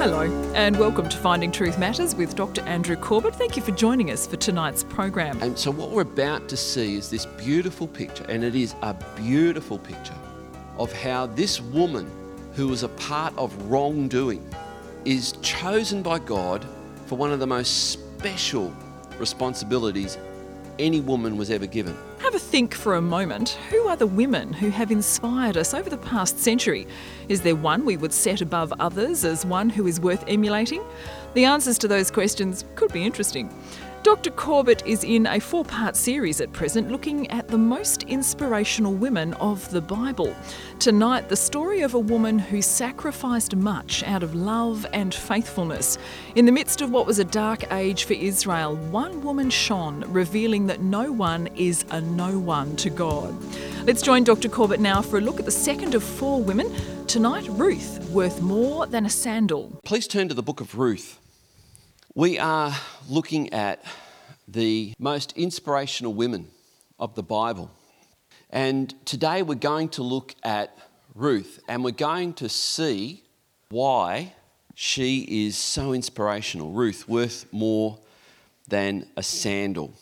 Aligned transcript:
Hello, 0.00 0.22
and 0.54 0.78
welcome 0.78 1.10
to 1.10 1.16
Finding 1.18 1.52
Truth 1.52 1.78
Matters 1.78 2.14
with 2.14 2.34
Dr. 2.34 2.62
Andrew 2.62 2.96
Corbett. 2.96 3.34
Thank 3.34 3.54
you 3.54 3.62
for 3.62 3.72
joining 3.72 4.10
us 4.10 4.26
for 4.26 4.38
tonight's 4.38 4.82
program. 4.82 5.38
And 5.42 5.58
so, 5.58 5.70
what 5.70 5.90
we're 5.90 6.00
about 6.00 6.48
to 6.48 6.56
see 6.56 6.96
is 6.96 7.10
this 7.10 7.26
beautiful 7.26 7.86
picture, 7.86 8.24
and 8.30 8.42
it 8.42 8.54
is 8.54 8.74
a 8.80 8.94
beautiful 9.14 9.78
picture 9.78 10.16
of 10.78 10.90
how 10.90 11.26
this 11.26 11.60
woman, 11.60 12.10
who 12.54 12.68
was 12.68 12.82
a 12.82 12.88
part 12.88 13.36
of 13.36 13.54
wrongdoing, 13.70 14.42
is 15.04 15.32
chosen 15.42 16.02
by 16.02 16.18
God 16.18 16.66
for 17.04 17.16
one 17.16 17.30
of 17.30 17.38
the 17.38 17.46
most 17.46 17.90
special 17.90 18.74
responsibilities 19.18 20.16
any 20.78 21.02
woman 21.02 21.36
was 21.36 21.50
ever 21.50 21.66
given. 21.66 21.94
Have 22.20 22.34
a 22.34 22.38
think 22.38 22.74
for 22.74 22.96
a 22.96 23.00
moment. 23.00 23.56
Who 23.70 23.88
are 23.88 23.96
the 23.96 24.06
women 24.06 24.52
who 24.52 24.68
have 24.68 24.90
inspired 24.90 25.56
us 25.56 25.72
over 25.72 25.88
the 25.88 25.96
past 25.96 26.38
century? 26.38 26.86
Is 27.30 27.40
there 27.40 27.56
one 27.56 27.86
we 27.86 27.96
would 27.96 28.12
set 28.12 28.42
above 28.42 28.74
others 28.78 29.24
as 29.24 29.46
one 29.46 29.70
who 29.70 29.86
is 29.86 29.98
worth 29.98 30.22
emulating? 30.28 30.82
The 31.32 31.46
answers 31.46 31.78
to 31.78 31.88
those 31.88 32.10
questions 32.10 32.66
could 32.74 32.92
be 32.92 33.04
interesting. 33.06 33.48
Dr. 34.02 34.30
Corbett 34.30 34.82
is 34.86 35.04
in 35.04 35.26
a 35.26 35.38
four 35.38 35.62
part 35.62 35.94
series 35.94 36.40
at 36.40 36.50
present 36.54 36.90
looking 36.90 37.30
at 37.30 37.48
the 37.48 37.58
most 37.58 38.04
inspirational 38.04 38.94
women 38.94 39.34
of 39.34 39.70
the 39.72 39.82
Bible. 39.82 40.34
Tonight, 40.78 41.28
the 41.28 41.36
story 41.36 41.82
of 41.82 41.92
a 41.92 41.98
woman 41.98 42.38
who 42.38 42.62
sacrificed 42.62 43.54
much 43.54 44.02
out 44.04 44.22
of 44.22 44.34
love 44.34 44.86
and 44.94 45.14
faithfulness. 45.14 45.98
In 46.34 46.46
the 46.46 46.52
midst 46.52 46.80
of 46.80 46.90
what 46.90 47.06
was 47.06 47.18
a 47.18 47.24
dark 47.24 47.70
age 47.74 48.04
for 48.04 48.14
Israel, 48.14 48.74
one 48.74 49.22
woman 49.22 49.50
shone, 49.50 50.00
revealing 50.08 50.66
that 50.68 50.80
no 50.80 51.12
one 51.12 51.48
is 51.48 51.84
a 51.90 52.00
no 52.00 52.38
one 52.38 52.76
to 52.76 52.88
God. 52.88 53.36
Let's 53.84 54.00
join 54.00 54.24
Dr. 54.24 54.48
Corbett 54.48 54.80
now 54.80 55.02
for 55.02 55.18
a 55.18 55.20
look 55.20 55.38
at 55.38 55.44
the 55.44 55.50
second 55.50 55.94
of 55.94 56.02
four 56.02 56.42
women. 56.42 56.74
Tonight, 57.06 57.46
Ruth, 57.50 58.08
worth 58.10 58.40
more 58.40 58.86
than 58.86 59.04
a 59.04 59.10
sandal. 59.10 59.78
Please 59.84 60.08
turn 60.08 60.28
to 60.28 60.34
the 60.34 60.42
book 60.42 60.62
of 60.62 60.78
Ruth. 60.78 61.20
We 62.16 62.40
are 62.40 62.74
looking 63.08 63.52
at 63.52 63.84
the 64.48 64.94
most 64.98 65.32
inspirational 65.36 66.12
women 66.12 66.48
of 66.98 67.14
the 67.14 67.22
Bible. 67.22 67.70
And 68.50 68.92
today 69.06 69.42
we're 69.42 69.54
going 69.54 69.90
to 69.90 70.02
look 70.02 70.34
at 70.42 70.76
Ruth 71.14 71.60
and 71.68 71.84
we're 71.84 71.92
going 71.92 72.32
to 72.34 72.48
see 72.48 73.22
why 73.68 74.32
she 74.74 75.46
is 75.46 75.56
so 75.56 75.92
inspirational. 75.92 76.72
Ruth, 76.72 77.08
worth 77.08 77.46
more 77.52 78.00
than 78.66 79.06
a 79.16 79.22
sandal. 79.22 79.94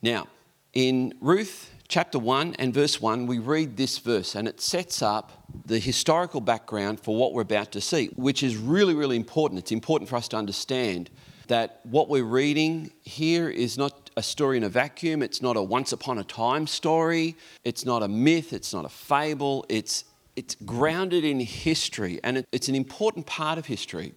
Now, 0.00 0.28
in 0.72 1.12
Ruth 1.20 1.70
chapter 1.86 2.18
1 2.18 2.56
and 2.58 2.72
verse 2.72 2.98
1, 2.98 3.26
we 3.26 3.40
read 3.40 3.76
this 3.76 3.98
verse 3.98 4.36
and 4.36 4.48
it 4.48 4.62
sets 4.62 5.02
up 5.02 5.44
the 5.66 5.80
historical 5.80 6.40
background 6.40 6.98
for 6.98 7.14
what 7.14 7.34
we're 7.34 7.42
about 7.42 7.72
to 7.72 7.82
see, 7.82 8.06
which 8.16 8.42
is 8.42 8.56
really, 8.56 8.94
really 8.94 9.16
important. 9.16 9.58
It's 9.58 9.70
important 9.70 10.08
for 10.08 10.16
us 10.16 10.28
to 10.28 10.38
understand 10.38 11.10
that 11.48 11.80
what 11.84 12.08
we're 12.08 12.24
reading 12.24 12.90
here 13.02 13.48
is 13.48 13.78
not 13.78 14.10
a 14.16 14.22
story 14.22 14.56
in 14.56 14.64
a 14.64 14.68
vacuum, 14.68 15.22
it's 15.22 15.42
not 15.42 15.56
a 15.56 15.62
once 15.62 15.92
upon 15.92 16.18
a 16.18 16.24
time 16.24 16.66
story, 16.66 17.36
it's 17.64 17.84
not 17.84 18.02
a 18.02 18.08
myth, 18.08 18.52
it's 18.52 18.72
not 18.72 18.84
a 18.84 18.88
fable, 18.88 19.64
it's, 19.68 20.04
it's 20.34 20.54
grounded 20.54 21.24
in 21.24 21.40
history 21.40 22.20
and 22.24 22.38
it, 22.38 22.46
it's 22.52 22.68
an 22.68 22.74
important 22.74 23.26
part 23.26 23.58
of 23.58 23.66
history. 23.66 24.14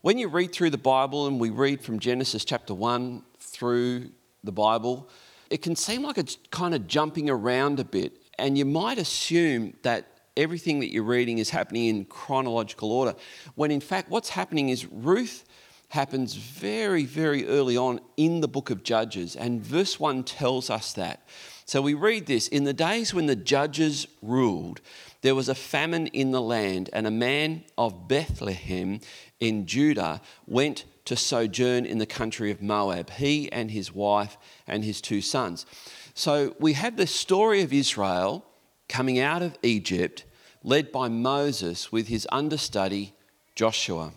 When 0.00 0.18
you 0.18 0.28
read 0.28 0.52
through 0.52 0.70
the 0.70 0.78
Bible 0.78 1.26
and 1.26 1.38
we 1.38 1.50
read 1.50 1.80
from 1.80 1.98
Genesis 1.98 2.44
chapter 2.44 2.74
1 2.74 3.22
through 3.38 4.10
the 4.42 4.52
Bible, 4.52 5.08
it 5.50 5.62
can 5.62 5.76
seem 5.76 6.02
like 6.02 6.18
it's 6.18 6.38
kind 6.50 6.74
of 6.74 6.86
jumping 6.86 7.28
around 7.30 7.78
a 7.78 7.84
bit, 7.84 8.18
and 8.38 8.56
you 8.56 8.64
might 8.64 8.98
assume 8.98 9.74
that 9.82 10.06
everything 10.36 10.80
that 10.80 10.90
you're 10.90 11.04
reading 11.04 11.38
is 11.38 11.50
happening 11.50 11.86
in 11.86 12.04
chronological 12.06 12.90
order, 12.90 13.14
when 13.54 13.70
in 13.70 13.80
fact, 13.80 14.10
what's 14.10 14.30
happening 14.30 14.70
is 14.70 14.86
Ruth 14.86 15.44
happens 15.92 16.36
very, 16.36 17.04
very 17.04 17.46
early 17.46 17.76
on 17.76 18.00
in 18.16 18.40
the 18.40 18.48
book 18.48 18.70
of 18.70 18.82
Judges, 18.82 19.36
and 19.36 19.62
verse 19.62 20.00
1 20.00 20.24
tells 20.24 20.70
us 20.70 20.94
that. 20.94 21.28
So 21.66 21.82
we 21.82 21.92
read 21.92 22.24
this 22.24 22.48
In 22.48 22.64
the 22.64 22.72
days 22.72 23.12
when 23.12 23.26
the 23.26 23.36
judges 23.36 24.06
ruled, 24.22 24.80
there 25.20 25.34
was 25.34 25.50
a 25.50 25.54
famine 25.54 26.06
in 26.06 26.30
the 26.30 26.40
land, 26.40 26.88
and 26.94 27.06
a 27.06 27.10
man 27.10 27.64
of 27.76 28.08
Bethlehem 28.08 29.00
in 29.38 29.66
Judah 29.66 30.22
went 30.46 30.86
to 31.04 31.14
sojourn 31.14 31.84
in 31.84 31.98
the 31.98 32.06
country 32.06 32.50
of 32.50 32.62
Moab, 32.62 33.10
he 33.10 33.52
and 33.52 33.70
his 33.70 33.94
wife 33.94 34.38
and 34.66 34.82
his 34.84 35.02
two 35.02 35.20
sons. 35.20 35.66
So 36.14 36.56
we 36.58 36.72
have 36.72 36.96
the 36.96 37.06
story 37.06 37.60
of 37.60 37.70
Israel 37.70 38.46
coming 38.88 39.18
out 39.18 39.42
of 39.42 39.58
Egypt, 39.62 40.24
led 40.64 40.90
by 40.90 41.08
Moses 41.08 41.92
with 41.92 42.08
his 42.08 42.26
understudy 42.32 43.12
Joshua. 43.54 44.14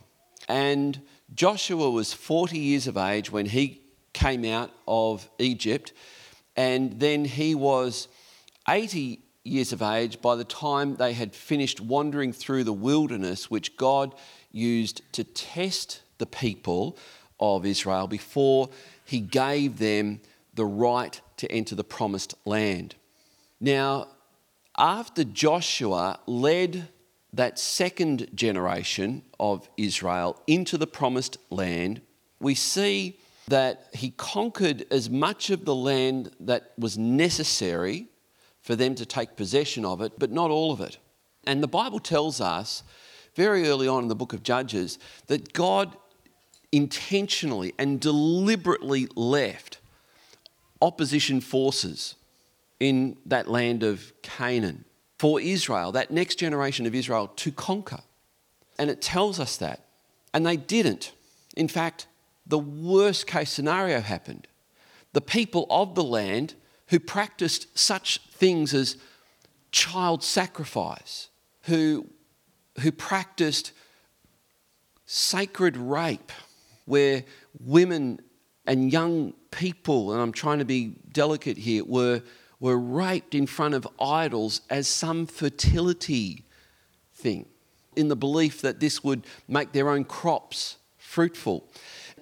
And 0.47 1.01
Joshua 1.35 1.91
was 1.91 2.13
40 2.13 2.57
years 2.57 2.87
of 2.87 2.95
age 2.95 3.29
when 3.29 3.45
he 3.47 3.81
came 4.13 4.45
out 4.45 4.71
of 4.87 5.29
Egypt, 5.37 5.91
and 6.55 6.97
then 7.01 7.25
he 7.25 7.53
was 7.53 8.07
80 8.69 9.19
years 9.43 9.73
of 9.73 9.81
age 9.81 10.21
by 10.21 10.35
the 10.35 10.45
time 10.45 10.95
they 10.95 11.11
had 11.11 11.35
finished 11.35 11.81
wandering 11.81 12.31
through 12.31 12.63
the 12.63 12.73
wilderness, 12.73 13.51
which 13.51 13.75
God 13.75 14.15
used 14.53 15.01
to 15.11 15.25
test 15.25 16.01
the 16.19 16.25
people 16.25 16.97
of 17.37 17.65
Israel 17.65 18.07
before 18.07 18.69
he 19.03 19.19
gave 19.19 19.77
them 19.77 20.21
the 20.53 20.65
right 20.65 21.19
to 21.35 21.51
enter 21.51 21.75
the 21.75 21.83
promised 21.83 22.33
land. 22.45 22.95
Now, 23.59 24.07
after 24.77 25.25
Joshua 25.25 26.19
led 26.25 26.87
that 27.35 27.59
second 27.59 28.27
generation 28.33 29.21
of 29.39 29.69
Israel 29.77 30.41
into 30.47 30.77
the 30.77 30.87
promised 30.87 31.37
land, 31.49 32.01
we 32.39 32.55
see 32.55 33.19
that 33.47 33.89
he 33.93 34.11
conquered 34.11 34.85
as 34.89 35.09
much 35.09 35.49
of 35.49 35.65
the 35.65 35.75
land 35.75 36.31
that 36.39 36.71
was 36.77 36.97
necessary 36.97 38.07
for 38.61 38.75
them 38.75 38.95
to 38.95 39.05
take 39.05 39.35
possession 39.35 39.85
of 39.85 40.01
it, 40.01 40.13
but 40.17 40.31
not 40.31 40.49
all 40.49 40.71
of 40.71 40.81
it. 40.81 40.97
And 41.45 41.61
the 41.61 41.67
Bible 41.67 41.99
tells 41.99 42.41
us 42.41 42.83
very 43.35 43.67
early 43.67 43.87
on 43.87 44.03
in 44.03 44.09
the 44.09 44.15
book 44.15 44.33
of 44.33 44.41
Judges 44.41 44.97
that 45.27 45.53
God 45.53 45.95
intentionally 46.71 47.73
and 47.77 47.99
deliberately 47.99 49.07
left 49.15 49.79
opposition 50.81 51.41
forces 51.41 52.15
in 52.79 53.17
that 53.25 53.47
land 53.49 53.83
of 53.83 54.13
Canaan 54.21 54.85
for 55.17 55.39
Israel, 55.39 55.91
that 55.93 56.11
next 56.11 56.35
generation 56.35 56.85
of 56.85 56.95
Israel, 56.95 57.27
to 57.37 57.51
conquer. 57.51 58.01
And 58.77 58.89
it 58.89 59.01
tells 59.01 59.39
us 59.39 59.57
that. 59.57 59.85
And 60.33 60.45
they 60.45 60.57
didn't. 60.57 61.13
In 61.55 61.67
fact, 61.67 62.07
the 62.45 62.59
worst 62.59 63.25
case 63.25 63.49
scenario 63.49 64.01
happened. 64.01 64.47
The 65.13 65.21
people 65.21 65.65
of 65.69 65.95
the 65.95 66.03
land 66.03 66.55
who 66.87 66.99
practiced 66.99 67.77
such 67.77 68.19
things 68.31 68.73
as 68.73 68.97
child 69.71 70.23
sacrifice, 70.23 71.29
who, 71.63 72.07
who 72.81 72.91
practiced 72.91 73.71
sacred 75.05 75.77
rape, 75.77 76.31
where 76.85 77.23
women 77.59 78.19
and 78.67 78.91
young 78.91 79.33
people, 79.51 80.11
and 80.11 80.21
I'm 80.21 80.31
trying 80.31 80.59
to 80.59 80.65
be 80.65 80.95
delicate 81.11 81.57
here, 81.57 81.83
were 81.83 82.21
were 82.59 82.77
raped 82.77 83.35
in 83.35 83.47
front 83.47 83.73
of 83.73 83.87
idols 83.99 84.61
as 84.69 84.87
some 84.87 85.25
fertility 85.25 86.43
thing, 87.13 87.45
in 87.95 88.07
the 88.07 88.15
belief 88.15 88.61
that 88.61 88.79
this 88.79 89.03
would 89.03 89.25
make 89.47 89.71
their 89.71 89.89
own 89.89 90.03
crops 90.03 90.77
fruitful. 90.97 91.67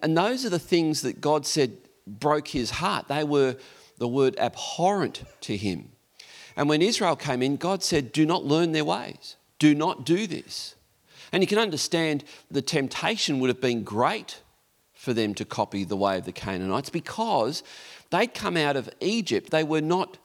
And 0.01 0.17
those 0.17 0.45
are 0.45 0.49
the 0.49 0.59
things 0.59 1.01
that 1.01 1.21
God 1.21 1.45
said 1.45 1.77
broke 2.05 2.49
his 2.49 2.71
heart. 2.71 3.07
They 3.07 3.23
were 3.23 3.55
the 3.97 4.07
word 4.07 4.37
abhorrent 4.37 5.23
to 5.41 5.55
him. 5.55 5.89
And 6.55 6.69
when 6.69 6.81
Israel 6.81 7.15
came 7.15 7.41
in, 7.41 7.55
God 7.57 7.83
said, 7.83 8.11
Do 8.11 8.25
not 8.25 8.43
learn 8.43 8.71
their 8.71 8.85
ways, 8.85 9.35
do 9.59 9.73
not 9.73 10.05
do 10.05 10.27
this. 10.27 10.75
And 11.31 11.41
you 11.41 11.47
can 11.47 11.57
understand 11.57 12.23
the 12.51 12.61
temptation 12.61 13.39
would 13.39 13.47
have 13.47 13.61
been 13.61 13.83
great 13.83 14.41
for 14.93 15.13
them 15.13 15.33
to 15.33 15.45
copy 15.45 15.83
the 15.83 15.97
way 15.97 16.17
of 16.17 16.25
the 16.25 16.31
Canaanites 16.31 16.91
because 16.91 17.63
they'd 18.11 18.33
come 18.35 18.55
out 18.55 18.75
of 18.75 18.89
Egypt. 19.01 19.49
They 19.49 19.63
were 19.63 19.81
not 19.81 20.17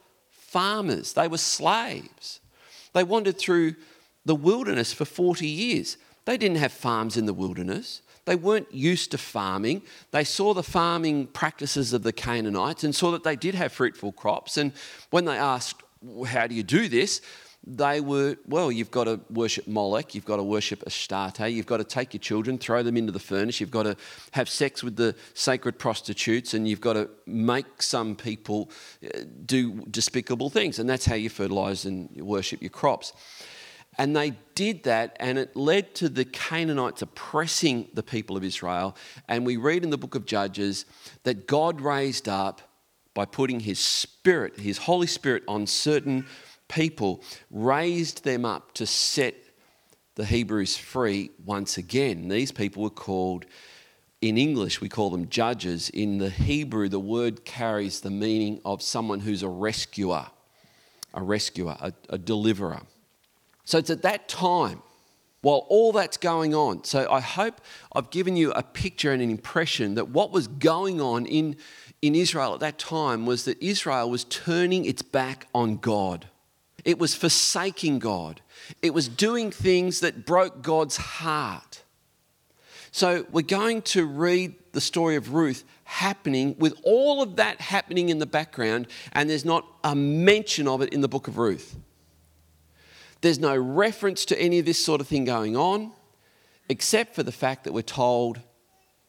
farmers, 0.49 1.12
they 1.12 1.29
were 1.29 1.39
slaves. 1.39 2.41
They 2.95 3.05
wandered 3.05 3.39
through 3.39 3.75
the 4.25 4.35
wilderness 4.35 4.93
for 4.93 5.05
40 5.05 5.47
years. 5.47 5.99
They 6.25 6.39
didn't 6.39 6.56
have 6.56 6.73
farms 6.73 7.17
in 7.17 7.27
the 7.27 7.35
wilderness. 7.35 8.00
They 8.25 8.35
weren't 8.35 8.73
used 8.73 9.11
to 9.11 9.19
farming. 9.19 9.83
They 10.11 10.25
saw 10.25 10.55
the 10.55 10.62
farming 10.62 11.29
practices 11.29 11.93
of 11.93 12.03
the 12.03 12.12
Canaanites 12.12 12.83
and 12.83 12.95
saw 12.95 13.11
that 13.11 13.25
they 13.25 13.37
did 13.37 13.55
have 13.55 13.73
fruitful 13.73 14.12
crops. 14.12 14.56
And 14.56 14.73
when 15.11 15.27
they 15.27 15.37
asked, 15.37 15.83
How 16.27 16.47
do 16.47 16.55
you 16.55 16.62
do 16.62 16.89
this? 16.89 17.21
They 17.70 18.00
were, 18.00 18.37
well, 18.47 18.73
you've 18.73 18.91
got 18.91 19.05
to 19.05 19.20
worship 19.29 19.67
Molech, 19.67 20.15
you've 20.15 20.25
got 20.25 20.37
to 20.37 20.43
worship 20.43 20.82
Astarte, 20.87 21.53
you've 21.53 21.67
got 21.67 21.76
to 21.76 21.85
take 21.85 22.15
your 22.15 22.20
children, 22.20 22.56
throw 22.56 22.82
them 22.82 22.97
into 22.97 23.12
the 23.12 23.19
furnace, 23.19 23.61
you've 23.61 23.70
got 23.70 23.82
to 23.82 23.97
have 24.31 24.49
sex 24.49 24.82
with 24.82 24.97
the 24.97 25.15
sacred 25.35 25.79
prostitutes, 25.79 26.55
and 26.55 26.67
you've 26.67 26.81
got 26.81 26.94
to 26.94 27.11
make 27.26 27.82
some 27.82 28.17
people 28.17 28.70
uh, 29.05 29.20
do 29.44 29.82
despicable 29.91 30.49
things. 30.49 30.79
And 30.79 30.88
that's 30.88 31.05
how 31.05 31.15
you 31.15 31.29
fertilize 31.29 31.85
and 31.85 32.11
worship 32.17 32.62
your 32.62 32.70
crops. 32.70 33.12
And 33.99 34.17
they 34.17 34.32
did 34.55 34.85
that, 34.85 35.17
and 35.21 35.38
it 35.38 35.55
led 35.55 35.94
to 35.97 36.09
the 36.09 36.25
Canaanites 36.25 37.03
oppressing 37.03 37.88
the 37.93 38.03
people 38.03 38.37
of 38.37 38.44
Israel. 38.44 38.97
And 39.29 39.44
we 39.44 39.56
read 39.56 39.85
in 39.85 39.91
the 39.91 39.99
book 39.99 40.14
of 40.14 40.25
Judges 40.25 40.87
that 41.25 41.47
God 41.47 41.82
raised 41.82 42.29
up 42.29 42.62
by 43.12 43.25
putting 43.25 43.61
his 43.61 43.81
spirit, 43.81 44.61
his 44.61 44.79
Holy 44.79 45.09
Spirit, 45.09 45.43
on 45.49 45.67
certain 45.67 46.25
people, 46.69 47.23
raised 47.50 48.25
them 48.25 48.44
up 48.44 48.73
to 48.75 48.87
set 48.87 49.35
the 50.15 50.25
Hebrews 50.25 50.76
free 50.76 51.31
once 51.44 51.79
again. 51.79 52.29
These 52.29 52.53
people 52.53 52.82
were 52.82 52.91
called, 52.91 53.47
in 54.20 54.37
English, 54.37 54.81
we 54.81 54.88
call 54.88 55.11
them 55.11 55.29
judges. 55.29 55.91
In 55.91 56.19
the 56.19 56.31
Hebrew, 56.31 56.88
the 56.88 57.00
word 57.00 57.44
carries 57.44 58.00
the 58.00 58.11
meaning 58.11 58.61
of 58.65 58.82
someone 58.82 59.20
who's 59.20 59.43
a 59.43 59.49
rescuer, 59.49 60.26
a 61.15 61.23
rescuer, 61.23 61.76
a, 61.81 61.93
a 62.09 62.19
deliverer. 62.19 62.82
So 63.64 63.79
it's 63.79 63.91
at 63.91 64.03
that 64.03 64.29
time, 64.29 64.82
while 65.41 65.67
all 65.69 65.93
that's 65.93 66.17
going 66.17 66.53
on. 66.53 66.82
So 66.82 67.09
I 67.09 67.21
hope 67.21 67.61
I've 67.94 68.11
given 68.11 68.35
you 68.37 68.50
a 68.53 68.62
picture 68.62 69.12
and 69.12 69.23
an 69.23 69.31
impression 69.31 69.94
that 69.94 70.09
what 70.09 70.32
was 70.32 70.49
going 70.49 71.00
on 71.00 71.26
in, 71.26 71.56
in 72.03 72.17
Israel 72.17 72.55
at 72.55 72.61
that 72.61 72.79
time 72.79 73.25
was 73.25 73.44
that 73.44 73.62
Israel 73.62 74.11
was 74.11 74.25
turning 74.25 74.85
its 74.85 75.03
back 75.03 75.47
on 75.55 75.76
God. 75.76 76.29
It 76.88 76.99
was 76.99 77.14
forsaking 77.14 77.99
God. 77.99 78.40
It 78.81 78.94
was 78.94 79.08
doing 79.08 79.50
things 79.50 80.00
that 80.00 80.25
broke 80.25 80.62
God's 80.62 80.96
heart. 80.96 81.82
So 82.93 83.26
we're 83.31 83.43
going 83.43 83.82
to 83.82 84.06
read 84.06 84.55
the 84.73 84.81
story 84.81 85.14
of 85.17 85.35
Ruth 85.35 85.64
happening 85.85 86.56
with 86.58 86.73
all 86.85 87.20
of 87.20 87.37
that 87.37 87.61
happening 87.61 88.08
in 88.08 88.20
the 88.20 88.25
background, 88.25 88.87
and 89.12 89.29
there's 89.29 89.44
not 89.44 89.67
a 89.85 89.94
mention 89.94 90.67
of 90.67 90.81
it 90.81 90.90
in 90.94 91.02
the 91.02 91.08
book 91.08 91.29
of 91.29 91.37
Ruth. 91.37 91.76
There's 93.20 93.38
no 93.38 93.55
reference 93.55 94.25
to 94.25 94.40
any 94.40 94.58
of 94.58 94.64
this 94.64 94.82
sort 94.82 95.02
of 95.02 95.08
thing 95.08 95.26
going 95.26 95.58
on, 95.58 95.93
except 96.70 97.14
for 97.14 97.23
the 97.23 97.32
fact 97.32 97.64
that 97.64 97.75
we're 97.75 97.82
told 97.82 98.40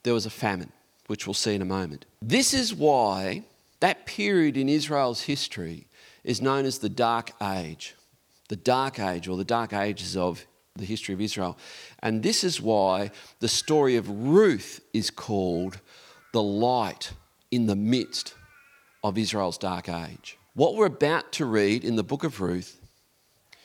there 0.04 0.14
was 0.14 0.26
a 0.26 0.30
famine, 0.30 0.74
which 1.08 1.26
we'll 1.26 1.34
see 1.34 1.56
in 1.56 1.62
a 1.62 1.66
moment. 1.80 2.04
This 2.22 2.54
is 2.54 2.76
why 2.76 3.46
that 3.80 4.06
period 4.06 4.58
in 4.58 4.68
Israel's 4.68 5.22
history 5.22 5.86
is 6.24 6.42
known 6.42 6.66
as 6.66 6.80
the 6.80 6.90
Dark 6.90 7.32
Age, 7.42 7.96
the 8.50 8.56
Dark 8.56 9.00
Age 9.00 9.28
or 9.28 9.38
the 9.38 9.44
Dark 9.44 9.74
Ages 9.74 10.18
of 10.18 10.46
the 10.76 10.86
history 10.86 11.14
of 11.14 11.22
Israel. 11.22 11.58
And 12.02 12.24
this 12.24 12.44
is 12.44 12.62
why 12.62 13.12
the 13.40 13.48
story 13.48 13.96
of 13.96 14.10
Ruth 14.10 14.82
is 14.94 15.10
called 15.10 15.80
the 16.34 16.44
light 16.44 17.12
in 17.52 17.68
the 17.68 17.76
midst 17.76 18.34
of 19.04 19.18
Israel's 19.18 19.58
dark 19.58 19.90
age. 19.90 20.38
What 20.54 20.76
we're 20.76 20.86
about 20.86 21.32
to 21.34 21.46
read 21.46 21.84
in 21.84 21.96
the 21.96 22.04
book 22.04 22.24
of 22.24 22.42
Ruth 22.42 22.80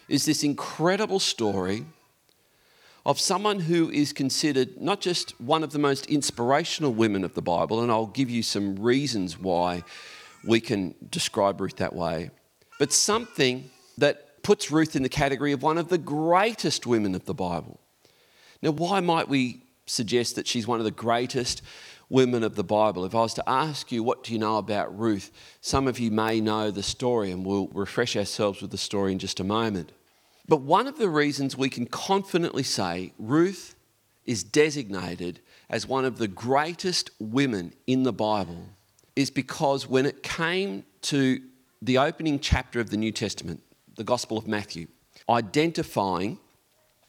is 0.09 0.25
this 0.25 0.45
incredible 0.45 1.19
story 1.19 1.87
of 3.07 3.21
someone 3.21 3.61
who 3.61 3.91
is 3.91 4.13
considered 4.13 4.81
not 4.81 5.01
just 5.01 5.39
one 5.41 5.63
of 5.63 5.73
the 5.73 5.79
most 5.79 6.07
inspirational 6.07 6.93
women 6.93 7.25
of 7.25 7.35
the 7.35 7.43
Bible, 7.43 7.83
and 7.83 7.91
I'll 7.91 8.07
give 8.07 8.31
you 8.31 8.43
some 8.43 8.77
reasons 8.77 9.39
why 9.39 9.83
we 10.47 10.61
can 10.61 10.95
describe 11.11 11.61
Ruth 11.61 11.77
that 11.77 11.95
way, 11.95 12.31
but 12.79 12.93
something 12.93 13.71
that 13.99 14.43
puts 14.43 14.71
Ruth 14.71 14.95
in 14.95 15.03
the 15.03 15.09
category 15.09 15.53
of 15.53 15.63
one 15.63 15.79
of 15.79 15.89
the 15.89 15.99
greatest 15.99 16.87
women 16.87 17.15
of 17.15 17.25
the 17.25 17.35
Bible. 17.35 17.81
Now, 18.63 18.71
why 18.71 19.01
might 19.01 19.29
we 19.29 19.63
suggest 19.87 20.37
that 20.37 20.47
she's 20.47 20.67
one 20.67 20.79
of 20.79 20.85
the 20.85 20.91
greatest 20.91 21.63
women 22.09 22.43
of 22.43 22.55
the 22.55 22.65
Bible? 22.65 23.05
If 23.05 23.15
I 23.15 23.21
was 23.21 23.35
to 23.35 23.49
ask 23.49 23.91
you, 23.91 24.03
what 24.03 24.25
do 24.25 24.33
you 24.33 24.39
know 24.39 24.59
about 24.59 24.99
Ruth? 24.99 25.31
Some 25.61 25.89
of 25.89 25.99
you 25.99 26.11
may 26.11 26.41
know 26.41 26.71
the 26.71 26.83
story, 26.83 27.31
and 27.31 27.45
we'll 27.45 27.69
refresh 27.69 28.17
ourselves 28.17 28.61
with 28.61 28.71
the 28.71 28.79
story 28.79 29.13
in 29.13 29.19
just 29.19 29.41
a 29.41 29.45
moment. 29.45 29.93
But 30.47 30.61
one 30.61 30.87
of 30.87 30.99
the 30.99 31.09
reasons 31.09 31.57
we 31.57 31.71
can 31.71 31.87
confidently 31.87 32.63
say 32.63 33.13
Ruth 33.19 33.75
is 34.27 34.45
designated 34.45 35.41
as 35.71 35.87
one 35.87 36.05
of 36.05 36.19
the 36.19 36.29
greatest 36.29 37.11
women 37.19 37.73
in 37.87 38.03
the 38.03 38.13
Bible 38.13 38.69
is 39.17 39.31
because 39.31 39.89
when 39.89 40.07
it 40.07 40.23
came 40.23 40.85
to 41.03 41.41
the 41.85 41.99
opening 41.99 42.39
chapter 42.39 42.81
of 42.81 42.89
the 42.89 42.97
New 42.97 43.13
Testament, 43.13 43.63
the 43.97 44.05
Gospel 44.05 44.39
of 44.39 44.49
Matthew, 44.49 44.87
identifying 45.29 46.39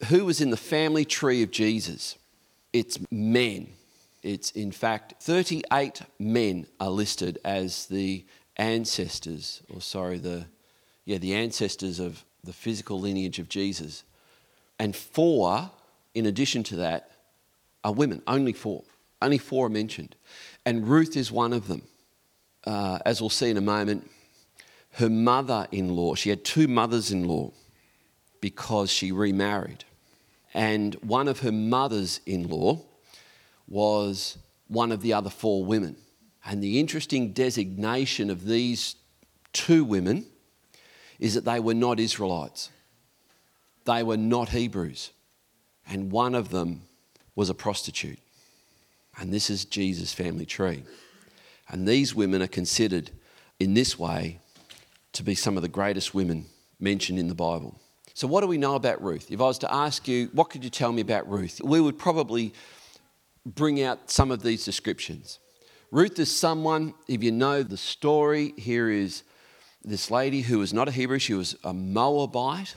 who 0.08 0.26
was 0.26 0.42
in 0.42 0.50
the 0.50 0.56
family 0.58 1.06
tree 1.06 1.42
of 1.42 1.50
Jesus. 1.50 2.16
It's 2.74 2.98
men. 3.10 3.68
It's 4.22 4.50
in 4.50 4.72
fact 4.72 5.14
38 5.20 6.02
men 6.18 6.66
are 6.78 6.90
listed 6.90 7.38
as 7.42 7.86
the 7.86 8.26
ancestors, 8.58 9.62
or 9.72 9.80
sorry, 9.80 10.18
the 10.18 10.46
yeah, 11.06 11.18
the 11.18 11.34
ancestors 11.34 11.98
of 11.98 12.24
the 12.44 12.52
physical 12.52 13.00
lineage 13.00 13.38
of 13.38 13.48
Jesus. 13.48 14.04
And 14.78 14.94
four, 14.94 15.70
in 16.14 16.26
addition 16.26 16.64
to 16.64 16.76
that, 16.76 17.12
are 17.82 17.92
women. 17.92 18.20
Only 18.26 18.52
four. 18.52 18.82
Only 19.22 19.38
four 19.38 19.66
are 19.66 19.70
mentioned. 19.70 20.16
And 20.66 20.86
Ruth 20.86 21.16
is 21.16 21.32
one 21.32 21.52
of 21.52 21.68
them. 21.68 21.82
Uh, 22.64 22.98
as 23.06 23.20
we'll 23.20 23.30
see 23.30 23.48
in 23.48 23.56
a 23.56 23.60
moment, 23.62 24.10
her 24.96 25.10
mother 25.10 25.66
in 25.72 25.94
law, 25.94 26.14
she 26.14 26.30
had 26.30 26.42
two 26.42 26.66
mothers 26.66 27.10
in 27.10 27.28
law 27.28 27.52
because 28.40 28.90
she 28.90 29.12
remarried. 29.12 29.84
And 30.54 30.94
one 30.96 31.28
of 31.28 31.40
her 31.40 31.52
mothers 31.52 32.20
in 32.24 32.48
law 32.48 32.80
was 33.68 34.38
one 34.68 34.92
of 34.92 35.02
the 35.02 35.12
other 35.12 35.28
four 35.28 35.66
women. 35.66 35.96
And 36.46 36.62
the 36.62 36.80
interesting 36.80 37.32
designation 37.32 38.30
of 38.30 38.46
these 38.46 38.96
two 39.52 39.84
women 39.84 40.24
is 41.18 41.34
that 41.34 41.44
they 41.44 41.60
were 41.60 41.74
not 41.74 42.00
Israelites, 42.00 42.70
they 43.84 44.02
were 44.02 44.16
not 44.16 44.48
Hebrews. 44.48 45.10
And 45.86 46.10
one 46.10 46.34
of 46.34 46.48
them 46.48 46.82
was 47.34 47.50
a 47.50 47.54
prostitute. 47.54 48.18
And 49.18 49.32
this 49.32 49.50
is 49.50 49.66
Jesus' 49.66 50.14
family 50.14 50.46
tree. 50.46 50.84
And 51.68 51.86
these 51.86 52.14
women 52.14 52.40
are 52.40 52.48
considered 52.48 53.10
in 53.60 53.74
this 53.74 53.98
way 53.98 54.40
to 55.16 55.22
be 55.22 55.34
some 55.34 55.56
of 55.56 55.62
the 55.62 55.68
greatest 55.68 56.14
women 56.14 56.46
mentioned 56.78 57.18
in 57.18 57.28
the 57.28 57.34
Bible. 57.34 57.80
So, 58.14 58.26
what 58.26 58.40
do 58.40 58.46
we 58.46 58.58
know 58.58 58.76
about 58.76 59.02
Ruth? 59.02 59.30
If 59.30 59.40
I 59.40 59.44
was 59.44 59.58
to 59.58 59.72
ask 59.72 60.08
you, 60.08 60.30
what 60.32 60.50
could 60.50 60.64
you 60.64 60.70
tell 60.70 60.92
me 60.92 61.02
about 61.02 61.28
Ruth? 61.28 61.60
We 61.62 61.80
would 61.80 61.98
probably 61.98 62.54
bring 63.44 63.82
out 63.82 64.10
some 64.10 64.30
of 64.30 64.42
these 64.42 64.64
descriptions. 64.64 65.38
Ruth 65.90 66.18
is 66.18 66.34
someone, 66.34 66.94
if 67.08 67.22
you 67.22 67.30
know 67.30 67.62
the 67.62 67.76
story, 67.76 68.52
here 68.56 68.90
is 68.90 69.22
this 69.84 70.10
lady 70.10 70.40
who 70.42 70.58
was 70.58 70.72
not 70.72 70.88
a 70.88 70.90
Hebrew, 70.90 71.18
she 71.18 71.34
was 71.34 71.56
a 71.62 71.72
Moabite. 71.72 72.74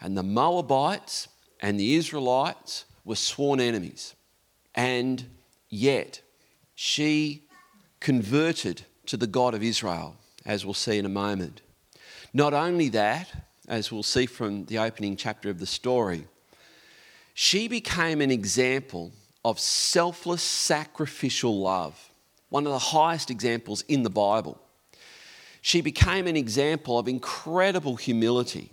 And 0.00 0.16
the 0.16 0.22
Moabites 0.22 1.28
and 1.60 1.80
the 1.80 1.94
Israelites 1.94 2.84
were 3.04 3.16
sworn 3.16 3.60
enemies. 3.60 4.14
And 4.74 5.24
yet, 5.70 6.20
she 6.74 7.44
converted 8.00 8.82
to 9.06 9.16
the 9.16 9.26
God 9.26 9.54
of 9.54 9.62
Israel, 9.62 10.16
as 10.44 10.64
we'll 10.64 10.74
see 10.74 10.98
in 10.98 11.06
a 11.06 11.10
moment. 11.10 11.62
Not 12.32 12.52
only 12.52 12.88
that, 12.90 13.30
as 13.68 13.90
we'll 13.90 14.02
see 14.02 14.26
from 14.26 14.66
the 14.66 14.78
opening 14.78 15.16
chapter 15.16 15.50
of 15.50 15.58
the 15.58 15.66
story, 15.66 16.26
she 17.32 17.68
became 17.68 18.20
an 18.20 18.30
example 18.30 19.12
of 19.44 19.58
selfless 19.58 20.42
sacrificial 20.42 21.60
love, 21.60 22.10
one 22.48 22.66
of 22.66 22.72
the 22.72 22.78
highest 22.78 23.30
examples 23.30 23.82
in 23.82 24.02
the 24.02 24.10
Bible. 24.10 24.60
She 25.60 25.80
became 25.80 26.26
an 26.26 26.36
example 26.36 26.98
of 26.98 27.08
incredible 27.08 27.96
humility, 27.96 28.70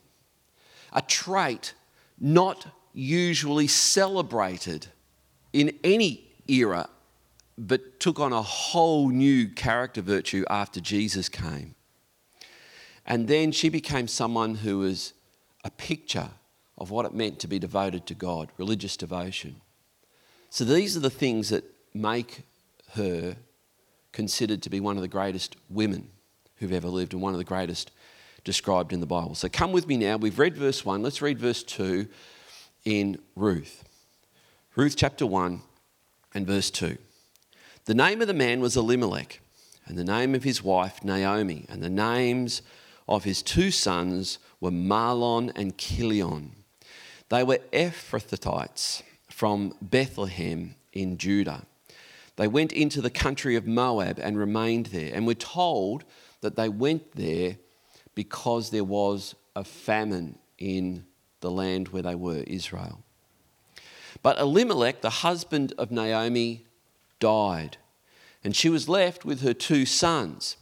a 0.93 1.01
trait 1.01 1.73
not 2.19 2.67
usually 2.93 3.67
celebrated 3.67 4.87
in 5.53 5.77
any 5.83 6.27
era, 6.47 6.89
but 7.57 7.99
took 7.99 8.19
on 8.19 8.33
a 8.33 8.41
whole 8.41 9.09
new 9.09 9.47
character 9.47 10.01
virtue 10.01 10.43
after 10.49 10.79
Jesus 10.79 11.29
came. 11.29 11.75
And 13.05 13.27
then 13.27 13.51
she 13.51 13.69
became 13.69 14.07
someone 14.07 14.55
who 14.55 14.79
was 14.79 15.13
a 15.63 15.71
picture 15.71 16.29
of 16.77 16.91
what 16.91 17.05
it 17.05 17.13
meant 17.13 17.39
to 17.39 17.47
be 17.47 17.59
devoted 17.59 18.05
to 18.07 18.13
God, 18.13 18.49
religious 18.57 18.97
devotion. 18.97 19.61
So 20.49 20.63
these 20.65 20.97
are 20.97 21.01
the 21.01 21.09
things 21.09 21.49
that 21.49 21.63
make 21.93 22.43
her 22.93 23.35
considered 24.11 24.61
to 24.63 24.69
be 24.69 24.79
one 24.79 24.97
of 24.97 25.01
the 25.01 25.07
greatest 25.07 25.55
women 25.69 26.09
who've 26.57 26.71
ever 26.71 26.89
lived 26.89 27.13
and 27.13 27.21
one 27.21 27.33
of 27.33 27.37
the 27.37 27.43
greatest 27.43 27.91
described 28.43 28.91
in 28.93 28.99
the 28.99 29.05
Bible. 29.05 29.35
So 29.35 29.49
come 29.49 29.71
with 29.71 29.87
me 29.87 29.97
now. 29.97 30.17
We've 30.17 30.39
read 30.39 30.57
verse 30.57 30.83
1. 30.83 31.03
Let's 31.03 31.21
read 31.21 31.39
verse 31.39 31.63
2 31.63 32.07
in 32.85 33.19
Ruth. 33.35 33.83
Ruth 34.75 34.95
chapter 34.97 35.25
1 35.25 35.61
and 36.33 36.47
verse 36.47 36.71
2. 36.71 36.97
The 37.91 37.95
name 37.95 38.21
of 38.21 38.27
the 38.27 38.33
man 38.33 38.61
was 38.61 38.77
Elimelech, 38.77 39.41
and 39.85 39.97
the 39.97 40.05
name 40.05 40.33
of 40.33 40.45
his 40.45 40.63
wife 40.63 41.03
Naomi, 41.03 41.65
and 41.67 41.83
the 41.83 41.89
names 41.89 42.61
of 43.05 43.25
his 43.25 43.43
two 43.43 43.69
sons 43.69 44.39
were 44.61 44.71
Mahlon 44.71 45.51
and 45.57 45.77
Chilion. 45.77 46.53
They 47.27 47.43
were 47.43 47.59
Ephrathites 47.73 49.01
from 49.29 49.75
Bethlehem 49.81 50.75
in 50.93 51.17
Judah. 51.17 51.65
They 52.37 52.47
went 52.47 52.71
into 52.71 53.01
the 53.01 53.09
country 53.09 53.57
of 53.57 53.67
Moab 53.67 54.19
and 54.19 54.37
remained 54.37 54.85
there. 54.85 55.13
And 55.13 55.27
we're 55.27 55.33
told 55.33 56.05
that 56.39 56.55
they 56.55 56.69
went 56.69 57.11
there 57.11 57.57
because 58.15 58.69
there 58.69 58.85
was 58.85 59.35
a 59.53 59.65
famine 59.65 60.39
in 60.57 61.03
the 61.41 61.51
land 61.51 61.89
where 61.89 62.03
they 62.03 62.15
were, 62.15 62.43
Israel. 62.47 63.03
But 64.23 64.39
Elimelech, 64.39 65.01
the 65.01 65.09
husband 65.09 65.73
of 65.77 65.91
Naomi, 65.91 66.63
died, 67.19 67.77
and 68.43 68.55
she 68.55 68.69
was 68.69 68.89
left 68.89 69.25
with 69.25 69.41
her 69.41 69.53
two 69.53 69.85
sons. 69.85 70.57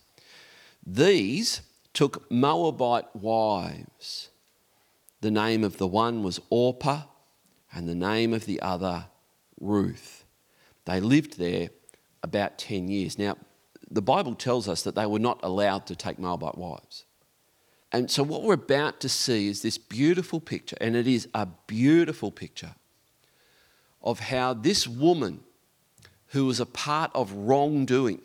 These 0.86 1.62
took 1.94 2.30
Moabite 2.32 3.16
wives. 3.16 4.30
The 5.22 5.32
name 5.32 5.64
of 5.64 5.78
the 5.78 5.88
one 5.88 6.24
was 6.24 6.40
Orpah, 6.50 7.04
and 7.74 7.88
the 7.88 7.96
name 7.96 8.34
of 8.34 8.46
the 8.46 8.62
other, 8.62 9.06
Ruth. 9.60 10.26
They 10.86 11.00
lived 11.00 11.38
there 11.38 11.70
about 12.24 12.58
10 12.58 12.88
years. 12.88 13.20
Now, 13.20 13.38
the 13.92 14.02
Bible 14.02 14.36
tells 14.36 14.68
us 14.68 14.82
that 14.84 14.96
they 14.96 15.06
were 15.06 15.20
not 15.20 15.40
allowed 15.44 15.86
to 15.88 15.96
take 15.96 16.20
Moabite 16.20 16.58
wives. 16.58 17.06
And 17.92 18.10
so, 18.10 18.24
what 18.24 18.44
we're 18.44 18.54
about 18.54 19.00
to 19.02 19.10
see 19.10 19.48
is 19.48 19.62
this 19.62 19.78
beautiful 19.78 20.40
picture, 20.40 20.78
and 20.80 20.96
it 20.96 21.08
is 21.08 21.28
a 21.34 21.48
beautiful 21.68 22.32
picture 22.32 22.76
of 24.02 24.20
how 24.20 24.54
this 24.54 24.88
woman, 24.88 25.42
who 26.30 26.46
was 26.46 26.60
a 26.60 26.66
part 26.66 27.12
of 27.14 27.32
wrongdoing, 27.34 28.22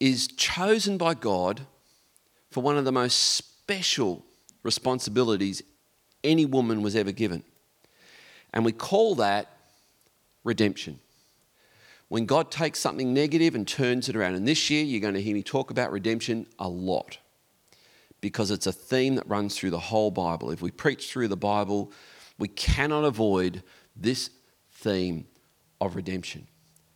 is 0.00 0.26
chosen 0.26 0.98
by 0.98 1.14
God 1.14 1.66
for 2.50 2.60
one 2.60 2.76
of 2.76 2.84
the 2.84 2.92
most 2.92 3.14
special 3.16 4.24
responsibilities 4.62 5.62
any 6.24 6.44
woman 6.44 6.82
was 6.82 6.96
ever 6.96 7.12
given. 7.12 7.42
And 8.52 8.64
we 8.64 8.72
call 8.72 9.14
that 9.16 9.48
redemption. 10.44 10.98
When 12.08 12.26
God 12.26 12.50
takes 12.50 12.78
something 12.78 13.14
negative 13.14 13.54
and 13.54 13.66
turns 13.66 14.08
it 14.08 14.16
around. 14.16 14.34
And 14.34 14.46
this 14.46 14.68
year, 14.68 14.84
you're 14.84 15.00
going 15.00 15.14
to 15.14 15.22
hear 15.22 15.34
me 15.34 15.42
talk 15.42 15.70
about 15.70 15.92
redemption 15.92 16.46
a 16.58 16.68
lot 16.68 17.18
because 18.20 18.50
it's 18.50 18.66
a 18.66 18.72
theme 18.72 19.14
that 19.14 19.26
runs 19.26 19.56
through 19.56 19.70
the 19.70 19.78
whole 19.78 20.10
Bible. 20.10 20.50
If 20.50 20.60
we 20.60 20.70
preach 20.70 21.10
through 21.10 21.28
the 21.28 21.36
Bible, 21.36 21.90
we 22.38 22.48
cannot 22.48 23.04
avoid 23.04 23.62
this 23.96 24.30
theme 24.72 25.26
of 25.80 25.96
redemption. 25.96 26.46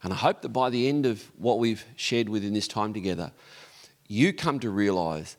And 0.03 0.13
I 0.13 0.17
hope 0.17 0.43
that 0.43 0.51
by 0.51 0.71
the 0.71 0.89
end 0.89 1.07
of 1.07 1.31
what 1.37 1.59
we've 1.59 1.85
shared 1.97 2.29
within 2.29 2.55
this 2.55 2.69
time 2.69 2.93
together, 2.93 3.33
you 4.09 4.33
come 4.33 4.61
to 4.61 4.71
realize 4.71 5.37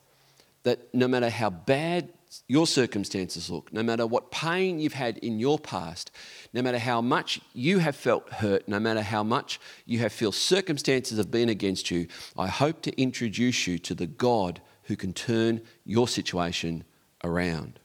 that 0.64 0.92
no 0.94 1.08
matter 1.08 1.30
how 1.30 1.50
bad 1.50 2.10
your 2.46 2.66
circumstances 2.66 3.48
look, 3.48 3.72
no 3.72 3.82
matter 3.82 4.06
what 4.06 4.30
pain 4.30 4.78
you've 4.78 4.92
had 4.92 5.16
in 5.18 5.38
your 5.38 5.58
past, 5.58 6.10
no 6.52 6.60
matter 6.60 6.78
how 6.78 7.00
much 7.00 7.40
you 7.54 7.78
have 7.78 7.96
felt 7.96 8.28
hurt, 8.34 8.68
no 8.68 8.78
matter 8.78 9.02
how 9.02 9.22
much 9.22 9.58
you 9.86 10.00
have 10.00 10.12
felt 10.12 10.34
circumstances 10.34 11.18
have 11.18 11.30
been 11.30 11.48
against 11.48 11.90
you, 11.90 12.06
I 12.36 12.48
hope 12.48 12.82
to 12.82 13.00
introduce 13.00 13.66
you 13.66 13.78
to 13.78 13.94
the 13.94 14.06
God 14.06 14.60
who 14.84 14.96
can 14.96 15.12
turn 15.12 15.62
your 15.84 16.08
situation 16.08 16.84
around. 17.24 17.78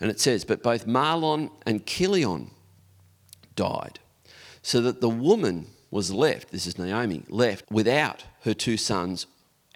And 0.00 0.10
it 0.10 0.20
says, 0.20 0.44
But 0.44 0.62
both 0.62 0.86
Mahlon 0.86 1.50
and 1.66 1.86
Chilion 1.86 2.50
died, 3.56 4.00
so 4.64 4.80
that 4.80 5.02
the 5.02 5.10
woman 5.10 5.66
was 5.90 6.10
left, 6.10 6.50
this 6.50 6.66
is 6.66 6.78
Naomi, 6.78 7.22
left 7.28 7.70
without 7.70 8.24
her 8.44 8.54
two 8.54 8.78
sons 8.78 9.26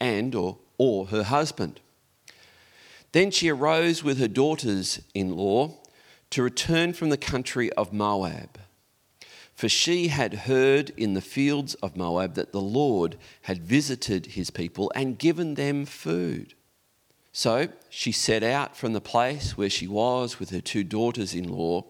and 0.01 0.35
or, 0.35 0.57
or 0.79 1.07
her 1.07 1.25
husband. 1.25 1.79
Then 3.13 3.31
she 3.31 3.51
arose 3.51 4.03
with 4.03 4.19
her 4.19 4.29
daughters 4.29 5.01
in 5.13 5.37
law 5.37 5.75
to 6.31 6.43
return 6.43 6.95
from 6.95 7.11
the 7.11 7.19
country 7.19 7.71
of 7.75 7.93
Moab. 7.93 8.59
For 9.55 9.69
she 9.69 10.09
had 10.09 10.33
heard 10.33 10.91
in 10.97 11.13
the 11.13 11.21
fields 11.21 11.75
of 11.77 11.97
Moab 11.97 12.35
that 12.35 12.53
the 12.53 12.61
Lord 12.61 13.19
had 13.43 13.59
visited 13.59 14.27
his 14.27 14.51
people 14.51 14.91
and 14.95 15.19
given 15.19 15.55
them 15.55 15.85
food. 15.85 16.55
So 17.31 17.69
she 17.91 18.11
set 18.11 18.43
out 18.43 18.75
from 18.75 18.95
the 18.95 19.03
place 19.03 19.55
where 19.57 19.71
she 19.71 19.87
was 19.87 20.41
with 20.41 20.49
her 20.49 20.63
two 20.63 20.83
daughters 20.83 21.35
in 21.35 21.47
law, 21.47 21.85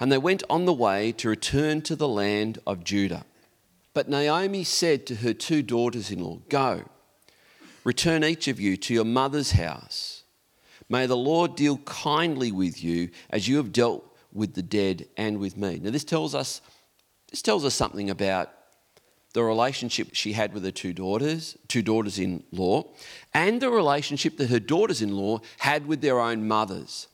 and 0.00 0.10
they 0.10 0.18
went 0.18 0.42
on 0.48 0.64
the 0.64 0.72
way 0.72 1.12
to 1.12 1.28
return 1.28 1.82
to 1.82 1.96
the 1.96 2.08
land 2.08 2.58
of 2.66 2.84
Judah. 2.84 3.24
But 3.92 4.08
Naomi 4.08 4.64
said 4.64 5.06
to 5.06 5.16
her 5.16 5.32
two 5.32 5.62
daughters 5.62 6.10
in 6.10 6.22
law, 6.22 6.40
Go, 6.48 6.82
return 7.84 8.24
each 8.24 8.48
of 8.48 8.60
you 8.60 8.76
to 8.78 8.94
your 8.94 9.04
mother's 9.04 9.52
house. 9.52 10.24
May 10.88 11.06
the 11.06 11.16
Lord 11.16 11.54
deal 11.56 11.78
kindly 11.78 12.52
with 12.52 12.82
you 12.82 13.10
as 13.30 13.48
you 13.48 13.56
have 13.56 13.72
dealt 13.72 14.04
with 14.32 14.54
the 14.54 14.62
dead 14.62 15.06
and 15.16 15.38
with 15.38 15.56
me. 15.56 15.78
Now, 15.80 15.90
this 15.90 16.04
tells 16.04 16.34
us, 16.34 16.60
this 17.30 17.40
tells 17.40 17.64
us 17.64 17.74
something 17.74 18.10
about 18.10 18.50
the 19.32 19.42
relationship 19.42 20.10
she 20.12 20.32
had 20.32 20.52
with 20.52 20.64
her 20.64 20.70
two 20.70 20.92
daughters, 20.92 21.56
two 21.68 21.82
daughters 21.82 22.18
in 22.18 22.42
law, 22.52 22.84
and 23.32 23.60
the 23.60 23.70
relationship 23.70 24.36
that 24.36 24.50
her 24.50 24.60
daughters 24.60 25.02
in 25.02 25.16
law 25.16 25.40
had 25.58 25.86
with 25.86 26.00
their 26.00 26.20
own 26.20 26.46
mothers. 26.46 27.08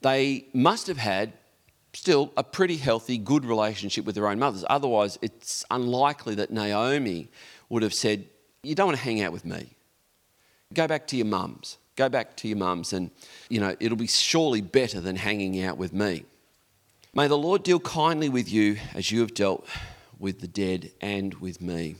They 0.00 0.46
must 0.52 0.86
have 0.88 0.98
had 0.98 1.32
still 1.96 2.30
a 2.36 2.44
pretty 2.44 2.76
healthy, 2.76 3.16
good 3.16 3.44
relationship 3.44 4.04
with 4.04 4.14
their 4.14 4.28
own 4.28 4.38
mothers. 4.38 4.64
Otherwise, 4.68 5.18
it's 5.22 5.64
unlikely 5.70 6.34
that 6.34 6.50
Naomi 6.50 7.28
would 7.68 7.82
have 7.82 7.94
said, 7.94 8.26
You 8.62 8.74
don't 8.74 8.88
want 8.88 8.98
to 8.98 9.04
hang 9.04 9.22
out 9.22 9.32
with 9.32 9.44
me. 9.44 9.70
Go 10.74 10.86
back 10.86 11.06
to 11.08 11.16
your 11.16 11.26
mums. 11.26 11.78
Go 11.96 12.10
back 12.10 12.36
to 12.36 12.48
your 12.48 12.58
mums, 12.58 12.92
and 12.92 13.10
you 13.48 13.58
know, 13.60 13.74
it'll 13.80 13.96
be 13.96 14.06
surely 14.06 14.60
better 14.60 15.00
than 15.00 15.16
hanging 15.16 15.62
out 15.62 15.78
with 15.78 15.94
me. 15.94 16.24
May 17.14 17.28
the 17.28 17.38
Lord 17.38 17.62
deal 17.62 17.80
kindly 17.80 18.28
with 18.28 18.52
you 18.52 18.76
as 18.94 19.10
you 19.10 19.20
have 19.20 19.32
dealt 19.32 19.66
with 20.18 20.40
the 20.40 20.48
dead 20.48 20.92
and 21.00 21.32
with 21.34 21.62
me. 21.62 21.96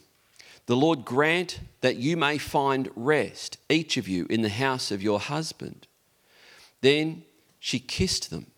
The 0.66 0.76
Lord 0.76 1.06
grant 1.06 1.60
that 1.80 1.96
you 1.96 2.18
may 2.18 2.36
find 2.36 2.90
rest, 2.94 3.56
each 3.70 3.96
of 3.96 4.08
you, 4.08 4.26
in 4.28 4.42
the 4.42 4.50
house 4.50 4.90
of 4.90 5.02
your 5.02 5.20
husband. 5.20 5.86
Then 6.82 7.22
she 7.58 7.78
kissed 7.78 8.30
them, 8.30 8.48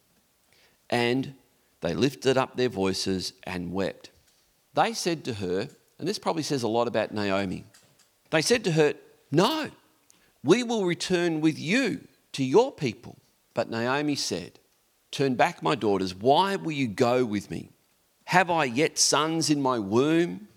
and 0.90 1.34
they 1.80 1.94
lifted 1.94 2.36
up 2.36 2.56
their 2.56 2.68
voices 2.68 3.32
and 3.44 3.72
wept. 3.72 4.10
They 4.74 4.92
said 4.92 5.24
to 5.24 5.34
her, 5.34 5.68
and 5.98 6.08
this 6.08 6.18
probably 6.18 6.42
says 6.42 6.62
a 6.62 6.68
lot 6.68 6.88
about 6.88 7.12
Naomi, 7.12 7.64
they 8.30 8.42
said 8.42 8.64
to 8.64 8.72
her, 8.72 8.94
No, 9.30 9.70
we 10.44 10.62
will 10.62 10.84
return 10.84 11.40
with 11.40 11.58
you 11.58 12.06
to 12.32 12.44
your 12.44 12.72
people. 12.72 13.16
But 13.54 13.70
Naomi 13.70 14.14
said, 14.14 14.58
Turn 15.10 15.34
back, 15.34 15.62
my 15.62 15.74
daughters. 15.74 16.14
Why 16.14 16.56
will 16.56 16.72
you 16.72 16.86
go 16.88 17.24
with 17.24 17.50
me? 17.50 17.70
Have 18.26 18.50
I 18.50 18.64
yet 18.64 18.98
sons 18.98 19.48
in 19.48 19.60
my 19.62 19.78
womb 19.78 20.48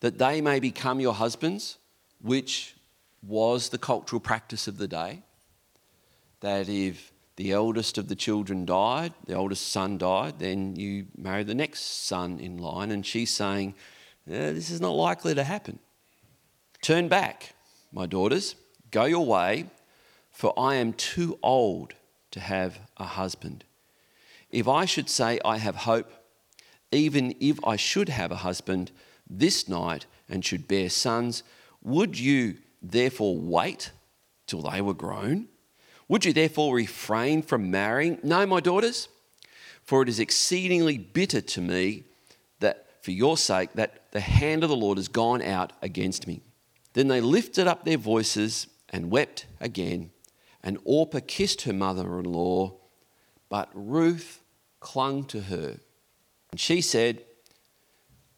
that 0.00 0.18
they 0.18 0.40
may 0.40 0.58
become 0.58 1.00
your 1.00 1.14
husbands? 1.14 1.78
Which 2.20 2.74
was 3.26 3.68
the 3.68 3.78
cultural 3.78 4.20
practice 4.20 4.66
of 4.68 4.78
the 4.78 4.88
day. 4.88 5.22
That 6.40 6.68
if 6.68 7.12
the 7.36 7.52
eldest 7.52 7.98
of 7.98 8.08
the 8.08 8.14
children 8.14 8.64
died, 8.64 9.12
the 9.26 9.34
oldest 9.34 9.68
son 9.70 9.98
died, 9.98 10.38
then 10.38 10.76
you 10.76 11.06
marry 11.16 11.42
the 11.42 11.54
next 11.54 12.04
son 12.04 12.38
in 12.38 12.58
line. 12.58 12.90
And 12.90 13.04
she's 13.04 13.30
saying, 13.30 13.74
yeah, 14.26 14.52
This 14.52 14.70
is 14.70 14.80
not 14.80 14.92
likely 14.92 15.34
to 15.34 15.44
happen. 15.44 15.78
Turn 16.82 17.08
back, 17.08 17.54
my 17.92 18.06
daughters. 18.06 18.54
Go 18.90 19.04
your 19.04 19.26
way, 19.26 19.66
for 20.30 20.52
I 20.58 20.76
am 20.76 20.92
too 20.92 21.38
old 21.42 21.94
to 22.30 22.40
have 22.40 22.78
a 22.96 23.04
husband. 23.04 23.64
If 24.50 24.68
I 24.68 24.84
should 24.84 25.10
say 25.10 25.40
I 25.44 25.58
have 25.58 25.76
hope, 25.76 26.10
even 26.92 27.34
if 27.40 27.58
I 27.64 27.76
should 27.76 28.08
have 28.08 28.30
a 28.30 28.36
husband 28.36 28.92
this 29.28 29.68
night 29.68 30.06
and 30.28 30.44
should 30.44 30.68
bear 30.68 30.90
sons, 30.90 31.42
would 31.82 32.18
you 32.18 32.58
therefore 32.80 33.36
wait 33.36 33.90
till 34.46 34.62
they 34.62 34.80
were 34.80 34.94
grown? 34.94 35.48
Would 36.08 36.24
you 36.24 36.32
therefore 36.32 36.74
refrain 36.74 37.42
from 37.42 37.70
marrying? 37.70 38.18
No, 38.22 38.44
my 38.46 38.60
daughters, 38.60 39.08
for 39.82 40.02
it 40.02 40.08
is 40.08 40.20
exceedingly 40.20 40.98
bitter 40.98 41.40
to 41.40 41.60
me 41.60 42.04
that 42.60 42.86
for 43.02 43.10
your 43.10 43.36
sake 43.36 43.72
that 43.74 44.10
the 44.12 44.20
hand 44.20 44.62
of 44.62 44.70
the 44.70 44.76
Lord 44.76 44.98
has 44.98 45.08
gone 45.08 45.42
out 45.42 45.72
against 45.82 46.26
me. 46.26 46.42
Then 46.92 47.08
they 47.08 47.20
lifted 47.20 47.66
up 47.66 47.84
their 47.84 47.98
voices 47.98 48.68
and 48.90 49.10
wept 49.10 49.46
again. 49.60 50.10
And 50.62 50.78
Orpah 50.84 51.20
kissed 51.26 51.62
her 51.62 51.72
mother 51.72 52.18
in 52.18 52.24
law, 52.24 52.76
but 53.48 53.68
Ruth 53.74 54.42
clung 54.80 55.24
to 55.24 55.42
her. 55.42 55.78
And 56.50 56.60
she 56.60 56.80
said, 56.80 57.22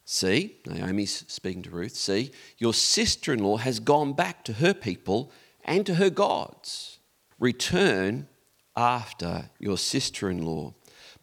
See, 0.04 0.56
Naomi's 0.66 1.24
speaking 1.26 1.62
to 1.64 1.70
Ruth, 1.70 1.96
see, 1.96 2.30
your 2.58 2.72
sister 2.72 3.32
in 3.32 3.40
law 3.40 3.56
has 3.56 3.80
gone 3.80 4.12
back 4.12 4.44
to 4.44 4.54
her 4.54 4.72
people 4.72 5.32
and 5.64 5.84
to 5.84 5.96
her 5.96 6.10
gods. 6.10 6.95
Return 7.38 8.28
after 8.76 9.50
your 9.58 9.78
sister 9.78 10.30
in 10.30 10.42
law. 10.42 10.74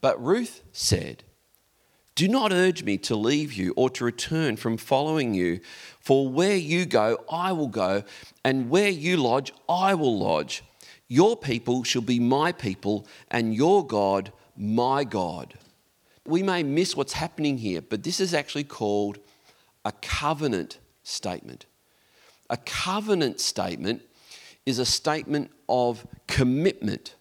But 0.02 0.24
Ruth 0.24 0.64
said, 0.72 1.24
do 2.16 2.28
not 2.28 2.52
urge 2.52 2.84
me 2.84 2.98
to 3.00 3.16
leave 3.16 3.54
you 3.54 3.74
or 3.76 3.90
to 3.92 4.06
return 4.06 4.56
from 4.56 4.78
following 4.78 5.34
you, 5.34 5.62
for 6.00 6.30
where 6.30 6.56
you 6.56 6.86
go, 6.86 7.24
I 7.30 7.54
will 7.54 7.68
go, 7.68 8.04
and 8.44 8.70
where 8.70 8.90
you 8.90 9.18
lodge, 9.18 9.52
I 9.68 9.96
will 9.96 10.20
lodge. 10.20 10.64
Your 11.08 11.36
people 11.36 11.84
shall 11.84 12.04
be 12.04 12.20
my 12.20 12.52
people, 12.52 13.08
and 13.32 13.56
your 13.56 13.86
God, 13.86 14.32
my 14.56 15.04
God. 15.04 15.56
We 16.26 16.44
may 16.44 16.62
miss 16.62 16.96
what's 16.96 17.14
happening 17.14 17.58
here, 17.58 17.82
but 17.82 18.04
this 18.04 18.20
is 18.20 18.34
actually 18.34 18.66
called 18.66 19.18
a 19.84 19.92
covenant 19.92 20.78
statement. 21.02 21.66
A 22.50 22.58
covenant 22.58 23.40
statement 23.40 24.04
is 24.66 24.80
a 24.80 24.86
statement 24.86 25.52
of 25.68 26.06
commitment 26.28 27.16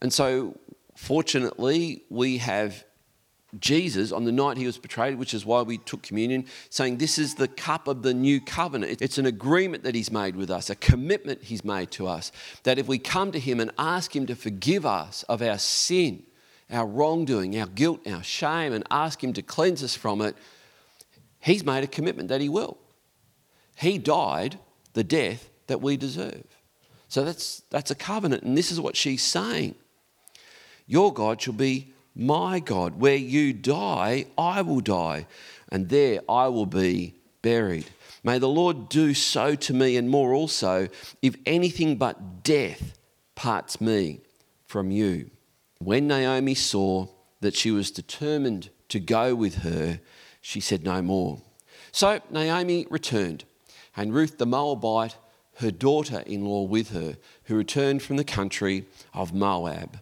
And 0.00 0.12
so, 0.12 0.58
fortunately, 0.96 2.04
we 2.08 2.38
have 2.38 2.84
Jesus 3.58 4.12
on 4.12 4.24
the 4.24 4.32
night 4.32 4.56
he 4.56 4.66
was 4.66 4.78
betrayed, 4.78 5.18
which 5.18 5.34
is 5.34 5.44
why 5.44 5.62
we 5.62 5.78
took 5.78 6.02
communion, 6.02 6.46
saying 6.68 6.98
this 6.98 7.18
is 7.18 7.34
the 7.34 7.48
cup 7.48 7.88
of 7.88 8.02
the 8.02 8.14
new 8.14 8.40
covenant. 8.40 9.02
It's 9.02 9.18
an 9.18 9.26
agreement 9.26 9.82
that 9.82 9.94
he's 9.94 10.12
made 10.12 10.36
with 10.36 10.50
us, 10.50 10.70
a 10.70 10.76
commitment 10.76 11.42
he's 11.42 11.64
made 11.64 11.90
to 11.92 12.06
us. 12.06 12.30
That 12.62 12.78
if 12.78 12.86
we 12.86 12.98
come 12.98 13.32
to 13.32 13.40
him 13.40 13.58
and 13.60 13.72
ask 13.76 14.14
him 14.14 14.26
to 14.26 14.36
forgive 14.36 14.86
us 14.86 15.24
of 15.24 15.42
our 15.42 15.58
sin, 15.58 16.22
our 16.70 16.86
wrongdoing, 16.86 17.58
our 17.58 17.66
guilt, 17.66 18.06
our 18.06 18.22
shame, 18.22 18.72
and 18.72 18.84
ask 18.90 19.22
him 19.22 19.32
to 19.32 19.42
cleanse 19.42 19.82
us 19.82 19.96
from 19.96 20.22
it, 20.22 20.36
he's 21.40 21.64
made 21.64 21.82
a 21.82 21.88
commitment 21.88 22.28
that 22.28 22.40
he 22.40 22.48
will. 22.48 22.78
He 23.74 23.98
died 23.98 24.58
the 24.92 25.04
death 25.04 25.50
that 25.66 25.80
we 25.80 25.96
deserve. 25.96 26.44
So 27.10 27.24
that's, 27.24 27.64
that's 27.70 27.90
a 27.90 27.96
covenant, 27.96 28.44
and 28.44 28.56
this 28.56 28.70
is 28.70 28.80
what 28.80 28.96
she's 28.96 29.20
saying. 29.20 29.74
Your 30.86 31.12
God 31.12 31.42
shall 31.42 31.54
be 31.54 31.92
my 32.14 32.60
God. 32.60 33.00
Where 33.00 33.16
you 33.16 33.52
die, 33.52 34.26
I 34.38 34.62
will 34.62 34.80
die, 34.80 35.26
and 35.72 35.88
there 35.88 36.20
I 36.28 36.46
will 36.46 36.66
be 36.66 37.16
buried. 37.42 37.86
May 38.22 38.38
the 38.38 38.48
Lord 38.48 38.88
do 38.88 39.12
so 39.12 39.56
to 39.56 39.74
me 39.74 39.96
and 39.96 40.08
more 40.08 40.32
also, 40.32 40.86
if 41.20 41.34
anything 41.46 41.96
but 41.96 42.44
death 42.44 42.96
parts 43.34 43.80
me 43.80 44.20
from 44.66 44.92
you. 44.92 45.30
When 45.80 46.06
Naomi 46.06 46.54
saw 46.54 47.08
that 47.40 47.56
she 47.56 47.72
was 47.72 47.90
determined 47.90 48.70
to 48.88 49.00
go 49.00 49.34
with 49.34 49.56
her, 49.62 49.98
she 50.40 50.60
said 50.60 50.84
no 50.84 51.02
more. 51.02 51.40
So 51.90 52.20
Naomi 52.30 52.86
returned, 52.88 53.42
and 53.96 54.14
Ruth 54.14 54.38
the 54.38 54.46
Moabite, 54.46 55.16
her 55.60 55.70
daughter 55.70 56.22
in 56.26 56.44
law, 56.44 56.62
with 56.62 56.90
her, 56.90 57.16
who 57.44 57.56
returned 57.56 58.02
from 58.02 58.16
the 58.16 58.24
country 58.24 58.86
of 59.14 59.32
Moab. 59.32 59.98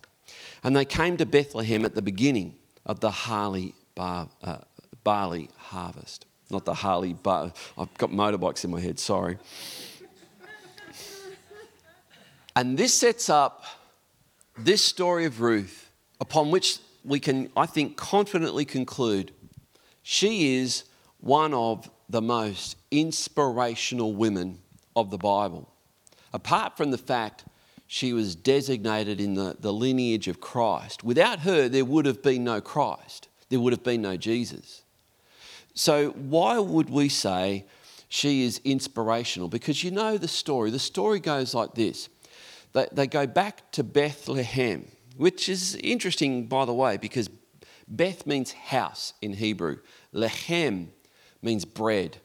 And 0.63 0.77
they 0.77 0.85
came 0.85 1.17
to 1.17 1.27
Bethlehem 1.27 1.85
at 1.85 1.95
the 1.95 2.03
beginning 2.03 2.55
of 2.87 3.01
the 3.01 3.11
Harley 3.11 3.75
bar, 3.95 4.29
uh, 4.43 4.59
barley 5.05 5.51
harvest. 5.57 6.27
Not 6.51 6.65
the 6.65 6.75
Harley 6.75 7.13
bar. 7.13 7.53
I've 7.77 7.93
got 7.99 8.11
motorbikes 8.11 8.65
in 8.65 8.71
my 8.71 8.81
head, 8.81 8.99
sorry. 8.99 9.39
and 12.57 12.79
this 12.79 12.95
sets 12.95 13.29
up 13.29 13.65
this 14.57 14.83
story 14.83 15.25
of 15.25 15.41
Ruth, 15.41 15.91
upon 16.21 16.51
which 16.51 16.79
we 17.05 17.21
can, 17.21 17.51
I 17.57 17.67
think, 17.67 17.97
confidently 17.97 18.65
conclude 18.65 19.33
she 20.03 20.57
is 20.57 20.85
one 21.21 21.53
of 21.53 21.91
the 22.09 22.23
most 22.23 22.77
inspirational 22.91 24.15
women 24.15 24.59
of 25.01 25.11
the 25.11 25.19
Bible. 25.19 25.69
Apart 26.33 26.77
from 26.77 26.91
the 26.91 26.99
fact 26.99 27.45
she 27.91 28.13
was 28.13 28.37
designated 28.37 29.19
in 29.19 29.35
the, 29.35 29.57
the 29.59 29.73
lineage 29.73 30.29
of 30.29 30.41
Christ. 30.41 31.03
Without 31.03 31.41
her, 31.41 31.69
there 31.71 31.87
would 31.87 32.05
have 32.05 32.23
been 32.23 32.45
no 32.45 32.61
Christ, 32.61 33.29
there 33.49 33.59
would 33.59 33.73
have 33.73 33.83
been 33.83 34.03
no 34.03 34.17
Jesus. 34.17 34.83
So, 35.75 36.11
why 36.11 36.59
would 36.59 36.91
we 36.91 37.09
say 37.09 37.65
she 38.09 38.45
is 38.45 38.61
inspirational? 38.65 39.49
Because 39.49 39.83
you 39.83 39.91
know 39.91 40.19
the 40.19 40.29
story. 40.29 40.71
The 40.71 40.79
story 40.79 41.19
goes 41.19 41.55
like 41.55 41.75
this 41.75 42.09
they, 42.75 42.87
they 42.93 43.07
go 43.07 43.27
back 43.27 43.71
to 43.73 43.83
Bethlehem, 43.83 44.87
which 45.17 45.49
is 45.49 45.75
interesting, 45.77 46.47
by 46.47 46.67
the 46.67 46.75
way, 46.75 46.99
because 46.99 47.31
Beth 47.89 48.27
means 48.27 48.53
house 48.53 49.15
in 49.23 49.33
Hebrew, 49.33 49.79
Lechem 50.13 50.89
means 51.41 51.65
bread. 51.65 52.19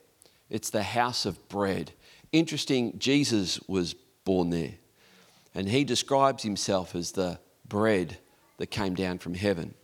It's 0.50 0.70
the 0.70 0.84
house 0.84 1.26
of 1.26 1.48
bread. 1.48 1.94
Interesting, 2.34 2.98
Jesus 2.98 3.60
was 3.68 3.94
born 4.26 4.50
there. 4.50 4.74
And 5.56 5.70
he 5.70 5.84
describes 5.84 6.44
himself 6.44 6.96
as 6.96 7.12
the 7.12 7.40
bread 7.68 8.18
that 8.58 8.68
came 8.68 8.96
down 8.96 9.20
from 9.20 9.36
heaven. 9.36 9.76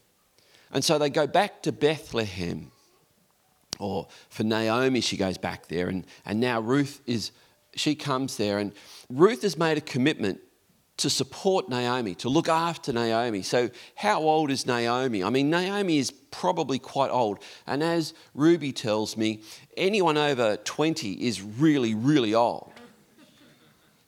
And 0.72 0.84
so 0.84 0.98
they 0.98 1.12
go 1.12 1.28
back 1.28 1.62
to 1.64 1.72
Bethlehem. 1.72 2.72
Or 3.80 4.08
for 4.30 4.44
Naomi, 4.44 5.00
she 5.00 5.16
goes 5.16 5.38
back 5.38 5.68
there. 5.68 5.88
And, 5.88 6.06
and 6.26 6.40
now 6.40 6.60
Ruth 6.60 7.02
is, 7.06 7.32
she 7.76 7.94
comes 7.94 8.36
there. 8.38 8.58
And 8.58 8.74
Ruth 9.10 9.44
has 9.44 9.56
made 9.56 9.78
a 9.78 9.82
commitment 9.82 10.42
to 11.00 11.10
support 11.10 11.70
Naomi, 11.70 12.14
to 12.16 12.28
look 12.28 12.50
after 12.50 12.92
Naomi. 12.92 13.42
So, 13.42 13.70
how 13.96 14.22
old 14.22 14.52
is 14.52 14.66
Naomi? 14.66 15.24
I 15.24 15.30
mean, 15.30 15.50
Naomi 15.50 15.98
is 15.98 16.12
probably 16.12 16.78
quite 16.78 17.10
old. 17.10 17.40
And 17.66 17.82
as 17.82 18.14
Ruby 18.34 18.74
tells 18.74 19.16
me, 19.16 19.42
anyone 19.78 20.18
over 20.18 20.58
20 20.58 21.14
is 21.14 21.42
really, 21.42 21.96
really 21.96 22.36
old. 22.36 22.74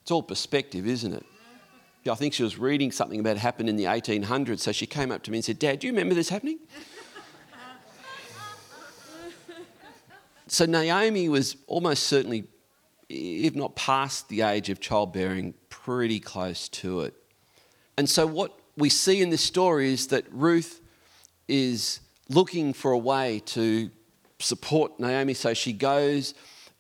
It's 0.02 0.12
all 0.12 0.22
perspective, 0.22 0.86
isn't 0.86 1.14
it? 1.14 1.26
I 2.10 2.16
think 2.16 2.34
she 2.34 2.44
was 2.44 2.58
reading 2.58 2.92
something 2.92 3.20
about 3.20 3.38
it 3.38 3.40
happened 3.40 3.70
in 3.70 3.78
the 3.78 3.86
1800s. 3.86 4.60
So 4.60 4.74
she 4.74 4.86
came 4.86 5.12
up 5.12 5.24
to 5.24 5.32
me 5.32 5.38
and 5.38 5.46
said, 5.46 5.60
Dad, 5.60 5.80
do 5.80 5.88
you 5.88 5.94
remember 5.94 6.16
this 6.16 6.28
happening? 6.28 6.60
so 10.48 10.66
Naomi 10.66 11.30
was 11.30 11.56
almost 11.68 12.04
certainly, 12.04 12.44
if 13.12 13.56
not 13.56 13.76
past 13.76 14.30
the 14.30 14.42
age 14.42 14.70
of 14.70 14.80
childbearing, 14.80 15.54
pretty 15.70 16.20
close 16.20 16.70
to 16.70 17.02
it. 17.02 17.14
And 17.98 18.10
so 18.10 18.26
what 18.26 18.58
we 18.78 18.90
see 18.90 19.22
in 19.22 19.30
this 19.30 19.44
story 19.44 19.92
is 19.92 20.08
that 20.08 20.26
Ruth 20.32 20.82
is 21.48 22.00
looking 22.30 22.74
for 22.74 22.92
a 22.92 22.98
way 22.98 23.42
to 23.48 23.92
support 24.40 25.00
Naomi. 25.00 25.34
So 25.34 25.54
she 25.54 25.74
goes 25.74 26.34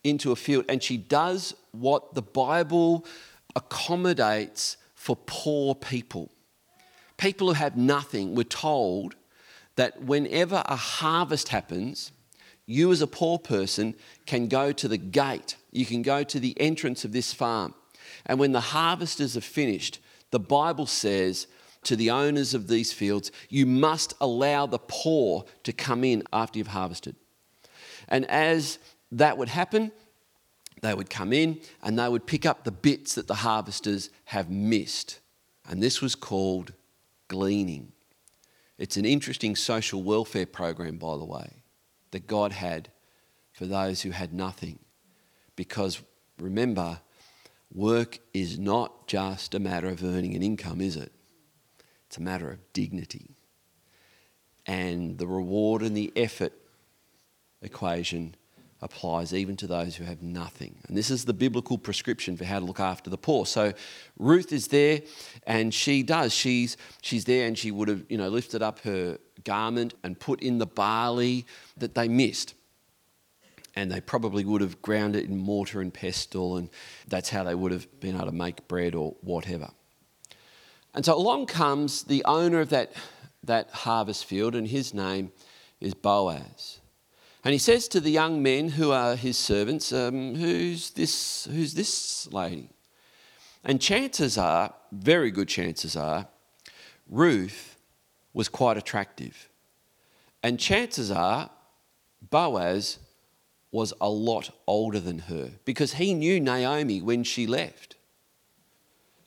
into 0.03 0.31
a 0.31 0.35
field 0.35 0.65
and 0.69 0.81
she 0.81 0.97
does 0.97 1.53
what 1.71 2.15
the 2.15 2.21
Bible 2.21 3.05
accommodates 3.55 4.77
for 4.95 5.15
poor 5.15 5.75
people. 5.75 6.31
People 7.17 7.47
who 7.47 7.53
have 7.53 7.75
nothing, 7.75 8.33
we're 8.33 8.43
told 8.43 9.15
that 9.75 10.01
whenever 10.01 10.63
a 10.65 10.75
harvest 10.75 11.49
happens, 11.49 12.11
you 12.71 12.91
as 12.91 13.01
a 13.01 13.07
poor 13.07 13.37
person 13.37 13.95
can 14.25 14.47
go 14.47 14.71
to 14.71 14.87
the 14.87 14.97
gate, 14.97 15.55
you 15.71 15.85
can 15.85 16.01
go 16.01 16.23
to 16.23 16.39
the 16.39 16.59
entrance 16.59 17.05
of 17.05 17.11
this 17.11 17.33
farm. 17.33 17.73
And 18.25 18.39
when 18.39 18.51
the 18.51 18.59
harvesters 18.59 19.37
are 19.37 19.41
finished, 19.41 19.99
the 20.31 20.39
Bible 20.39 20.85
says 20.85 21.47
to 21.83 21.95
the 21.95 22.11
owners 22.11 22.53
of 22.53 22.67
these 22.67 22.93
fields, 22.93 23.31
you 23.49 23.65
must 23.65 24.13
allow 24.21 24.65
the 24.65 24.79
poor 24.79 25.45
to 25.63 25.73
come 25.73 26.03
in 26.03 26.23
after 26.31 26.59
you've 26.59 26.67
harvested. 26.67 27.15
And 28.07 28.25
as 28.25 28.77
that 29.11 29.37
would 29.37 29.49
happen, 29.49 29.91
they 30.81 30.93
would 30.93 31.09
come 31.09 31.33
in 31.33 31.59
and 31.83 31.97
they 31.97 32.09
would 32.09 32.25
pick 32.25 32.45
up 32.45 32.63
the 32.63 32.71
bits 32.71 33.15
that 33.15 33.27
the 33.27 33.35
harvesters 33.35 34.09
have 34.25 34.49
missed. 34.49 35.19
And 35.69 35.81
this 35.81 36.01
was 36.01 36.15
called 36.15 36.73
gleaning. 37.27 37.91
It's 38.77 38.97
an 38.97 39.05
interesting 39.05 39.55
social 39.55 40.01
welfare 40.01 40.45
program, 40.45 40.97
by 40.97 41.17
the 41.17 41.25
way, 41.25 41.60
that 42.11 42.27
God 42.27 42.51
had 42.51 42.89
for 43.51 43.65
those 43.65 44.01
who 44.01 44.11
had 44.11 44.33
nothing. 44.33 44.79
Because 45.55 46.01
remember, 46.39 47.01
work 47.73 48.19
is 48.33 48.59
not 48.59 49.07
just 49.07 49.53
a 49.53 49.59
matter 49.59 49.87
of 49.87 50.03
earning 50.03 50.35
an 50.35 50.43
income, 50.43 50.81
is 50.81 50.95
it? 50.95 51.11
It's 52.07 52.17
a 52.17 52.21
matter 52.21 52.49
of 52.49 52.73
dignity. 52.73 53.35
And 54.65 55.17
the 55.17 55.27
reward 55.27 55.81
and 55.81 55.95
the 55.95 56.11
effort 56.15 56.53
equation 57.61 58.35
applies 58.81 59.33
even 59.33 59.55
to 59.57 59.67
those 59.67 59.95
who 59.95 60.03
have 60.03 60.21
nothing. 60.21 60.75
And 60.87 60.97
this 60.97 61.11
is 61.11 61.25
the 61.25 61.33
biblical 61.33 61.77
prescription 61.77 62.35
for 62.35 62.45
how 62.45 62.59
to 62.59 62.65
look 62.65 62.79
after 62.79 63.09
the 63.09 63.17
poor. 63.17 63.45
So 63.45 63.73
Ruth 64.17 64.51
is 64.51 64.67
there 64.67 65.01
and 65.45 65.73
she 65.73 66.01
does. 66.03 66.33
She's 66.33 66.77
she's 67.01 67.25
there 67.25 67.47
and 67.47 67.57
she 67.57 67.71
would 67.71 67.87
have, 67.87 68.03
you 68.09 68.17
know, 68.17 68.29
lifted 68.29 68.61
up 68.61 68.79
her 68.79 69.19
garment 69.43 69.93
and 70.03 70.19
put 70.19 70.41
in 70.41 70.57
the 70.57 70.65
barley 70.65 71.45
that 71.77 71.95
they 71.95 72.07
missed. 72.07 72.55
And 73.75 73.89
they 73.89 74.01
probably 74.01 74.43
would 74.43 74.61
have 74.61 74.81
ground 74.81 75.15
it 75.15 75.29
in 75.29 75.37
mortar 75.37 75.79
and 75.79 75.93
pestle, 75.93 76.57
and 76.57 76.69
that's 77.07 77.29
how 77.29 77.45
they 77.45 77.55
would 77.55 77.71
have 77.71 77.87
been 78.01 78.15
able 78.15 78.25
to 78.25 78.33
make 78.33 78.67
bread 78.67 78.95
or 78.95 79.15
whatever. 79.21 79.69
And 80.93 81.05
so 81.05 81.15
along 81.15 81.45
comes 81.45 82.03
the 82.03 82.21
owner 82.25 82.59
of 82.59 82.67
that, 82.69 82.91
that 83.43 83.69
harvest 83.69 84.25
field, 84.25 84.55
and 84.55 84.67
his 84.67 84.93
name 84.93 85.31
is 85.79 85.93
Boaz. 85.93 86.80
And 87.43 87.53
he 87.53 87.59
says 87.59 87.87
to 87.89 87.99
the 87.99 88.11
young 88.11 88.43
men 88.43 88.69
who 88.69 88.91
are 88.91 89.15
his 89.15 89.37
servants, 89.37 89.91
um, 89.91 90.35
who's, 90.35 90.91
this, 90.91 91.45
who's 91.51 91.73
this 91.73 92.31
lady? 92.31 92.69
And 93.63 93.81
chances 93.81 94.37
are, 94.37 94.73
very 94.91 95.31
good 95.31 95.47
chances 95.47 95.95
are, 95.95 96.27
Ruth 97.09 97.77
was 98.33 98.47
quite 98.47 98.77
attractive. 98.77 99.49
And 100.43 100.59
chances 100.59 101.11
are, 101.11 101.49
Boaz 102.29 102.99
was 103.71 103.93
a 104.01 104.09
lot 104.09 104.51
older 104.67 104.99
than 104.99 105.19
her 105.19 105.51
because 105.65 105.93
he 105.93 106.13
knew 106.13 106.39
Naomi 106.39 107.01
when 107.01 107.23
she 107.23 107.47
left. 107.47 107.95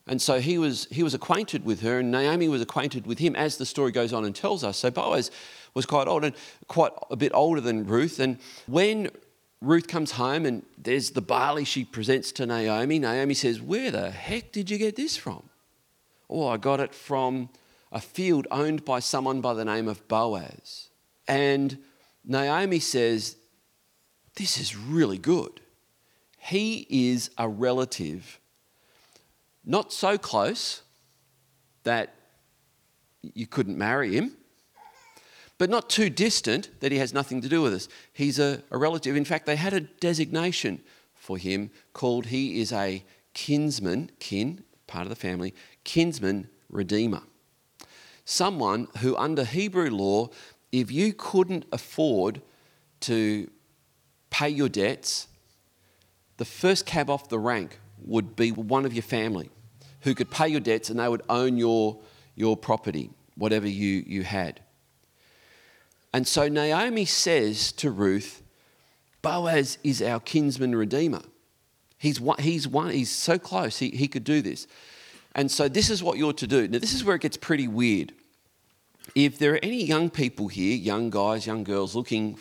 And 0.06 0.20
so 0.20 0.38
he 0.38 0.58
was, 0.58 0.86
he 0.90 1.02
was 1.02 1.14
acquainted 1.14 1.64
with 1.64 1.80
her, 1.80 1.98
and 1.98 2.10
Naomi 2.10 2.48
was 2.48 2.60
acquainted 2.60 3.06
with 3.06 3.18
him 3.18 3.34
as 3.34 3.56
the 3.56 3.64
story 3.64 3.90
goes 3.90 4.12
on 4.12 4.24
and 4.24 4.34
tells 4.34 4.62
us. 4.62 4.78
So 4.78 4.90
Boaz 4.90 5.30
was 5.72 5.86
quite 5.86 6.08
old 6.08 6.24
and 6.24 6.34
quite 6.68 6.92
a 7.10 7.16
bit 7.16 7.32
older 7.34 7.60
than 7.60 7.86
Ruth. 7.86 8.20
And 8.20 8.38
when 8.66 9.10
Ruth 9.62 9.88
comes 9.88 10.12
home 10.12 10.44
and 10.44 10.62
there's 10.76 11.10
the 11.10 11.22
barley 11.22 11.64
she 11.64 11.84
presents 11.84 12.32
to 12.32 12.46
Naomi, 12.46 12.98
Naomi 12.98 13.34
says, 13.34 13.62
Where 13.62 13.90
the 13.90 14.10
heck 14.10 14.52
did 14.52 14.70
you 14.70 14.76
get 14.76 14.96
this 14.96 15.16
from? 15.16 15.42
Oh, 16.28 16.48
I 16.48 16.58
got 16.58 16.80
it 16.80 16.94
from 16.94 17.48
a 17.90 18.00
field 18.00 18.46
owned 18.50 18.84
by 18.84 18.98
someone 18.98 19.40
by 19.40 19.54
the 19.54 19.64
name 19.64 19.88
of 19.88 20.06
Boaz. 20.06 20.90
And 21.26 21.78
Naomi 22.24 22.78
says, 22.78 23.36
This 24.36 24.58
is 24.58 24.76
really 24.76 25.18
good. 25.18 25.60
He 26.38 26.86
is 26.90 27.30
a 27.38 27.48
relative, 27.48 28.38
not 29.64 29.92
so 29.92 30.18
close 30.18 30.82
that 31.84 32.14
you 33.22 33.46
couldn't 33.46 33.78
marry 33.78 34.14
him, 34.14 34.36
but 35.56 35.70
not 35.70 35.88
too 35.88 36.10
distant 36.10 36.68
that 36.80 36.92
he 36.92 36.98
has 36.98 37.14
nothing 37.14 37.40
to 37.40 37.48
do 37.48 37.62
with 37.62 37.72
us. 37.72 37.88
He's 38.12 38.38
a, 38.38 38.62
a 38.70 38.78
relative. 38.78 39.16
In 39.16 39.24
fact, 39.24 39.46
they 39.46 39.56
had 39.56 39.72
a 39.72 39.80
designation 39.80 40.80
for 41.14 41.38
him 41.38 41.70
called 41.92 42.26
he 42.26 42.60
is 42.60 42.72
a 42.72 43.04
kinsman, 43.32 44.10
kin, 44.18 44.64
part 44.86 45.04
of 45.04 45.10
the 45.10 45.16
family, 45.16 45.54
kinsman 45.84 46.48
redeemer. 46.68 47.22
Someone 48.24 48.88
who, 48.98 49.16
under 49.16 49.44
Hebrew 49.44 49.90
law, 49.90 50.28
if 50.72 50.90
you 50.90 51.12
couldn't 51.12 51.66
afford 51.72 52.42
to 53.00 53.50
pay 54.30 54.48
your 54.48 54.68
debts, 54.68 55.28
the 56.36 56.44
first 56.44 56.84
cab 56.84 57.08
off 57.08 57.28
the 57.28 57.38
rank 57.38 57.78
would 58.04 58.36
be 58.36 58.50
one 58.50 58.84
of 58.84 58.92
your 58.92 59.02
family 59.02 59.50
who 60.02 60.14
could 60.14 60.30
pay 60.30 60.48
your 60.48 60.60
debts 60.60 60.90
and 60.90 60.98
they 61.00 61.08
would 61.08 61.22
own 61.28 61.56
your, 61.56 61.98
your 62.36 62.56
property, 62.56 63.10
whatever 63.36 63.66
you, 63.66 64.04
you 64.06 64.22
had. 64.22 64.60
And 66.12 66.28
so 66.28 66.48
Naomi 66.48 67.06
says 67.06 67.72
to 67.72 67.90
Ruth, 67.90 68.42
Boaz 69.22 69.78
is 69.82 70.02
our 70.02 70.20
kinsman 70.20 70.76
redeemer. 70.76 71.22
He's 71.98 72.20
one, 72.20 72.38
he's 72.38 72.68
one, 72.68 72.90
he's 72.90 73.10
so 73.10 73.38
close, 73.38 73.78
he, 73.78 73.90
he 73.90 74.06
could 74.06 74.24
do 74.24 74.42
this. 74.42 74.66
And 75.34 75.50
so 75.50 75.68
this 75.68 75.90
is 75.90 76.02
what 76.02 76.18
you're 76.18 76.34
to 76.34 76.46
do. 76.46 76.68
Now, 76.68 76.78
this 76.78 76.92
is 76.92 77.02
where 77.02 77.16
it 77.16 77.22
gets 77.22 77.36
pretty 77.36 77.66
weird. 77.66 78.12
If 79.14 79.38
there 79.38 79.54
are 79.54 79.60
any 79.62 79.82
young 79.82 80.10
people 80.10 80.48
here, 80.48 80.76
young 80.76 81.10
guys, 81.10 81.46
young 81.46 81.64
girls, 81.64 81.94
looking 81.94 82.38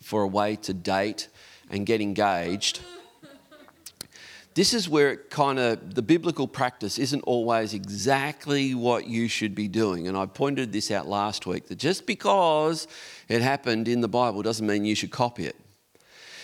for 0.00 0.22
a 0.22 0.26
way 0.26 0.56
to 0.56 0.74
date 0.74 1.28
and 1.70 1.86
get 1.86 2.00
engaged, 2.00 2.80
this 4.56 4.72
is 4.72 4.88
where 4.88 5.12
it 5.12 5.28
kind 5.28 5.58
of, 5.58 5.94
the 5.94 6.00
biblical 6.00 6.48
practice 6.48 6.98
isn't 6.98 7.20
always 7.24 7.74
exactly 7.74 8.74
what 8.74 9.06
you 9.06 9.28
should 9.28 9.54
be 9.54 9.68
doing. 9.68 10.08
And 10.08 10.16
I 10.16 10.24
pointed 10.24 10.72
this 10.72 10.90
out 10.90 11.06
last 11.06 11.44
week 11.44 11.68
that 11.68 11.76
just 11.76 12.06
because 12.06 12.88
it 13.28 13.42
happened 13.42 13.86
in 13.86 14.00
the 14.00 14.08
Bible 14.08 14.40
doesn't 14.40 14.66
mean 14.66 14.86
you 14.86 14.94
should 14.94 15.10
copy 15.10 15.44
it. 15.44 15.56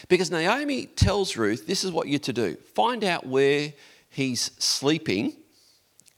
Because 0.09 0.31
Naomi 0.31 0.85
tells 0.85 1.39
Ruth, 1.39 1.67
this 1.67 1.85
is 1.85 1.91
what 1.91 2.07
you're 2.07 2.19
to 2.19 2.35
do 2.35 2.57
find 2.75 3.03
out 3.03 3.27
where 3.27 3.73
he's 4.11 4.51
sleeping 4.59 5.33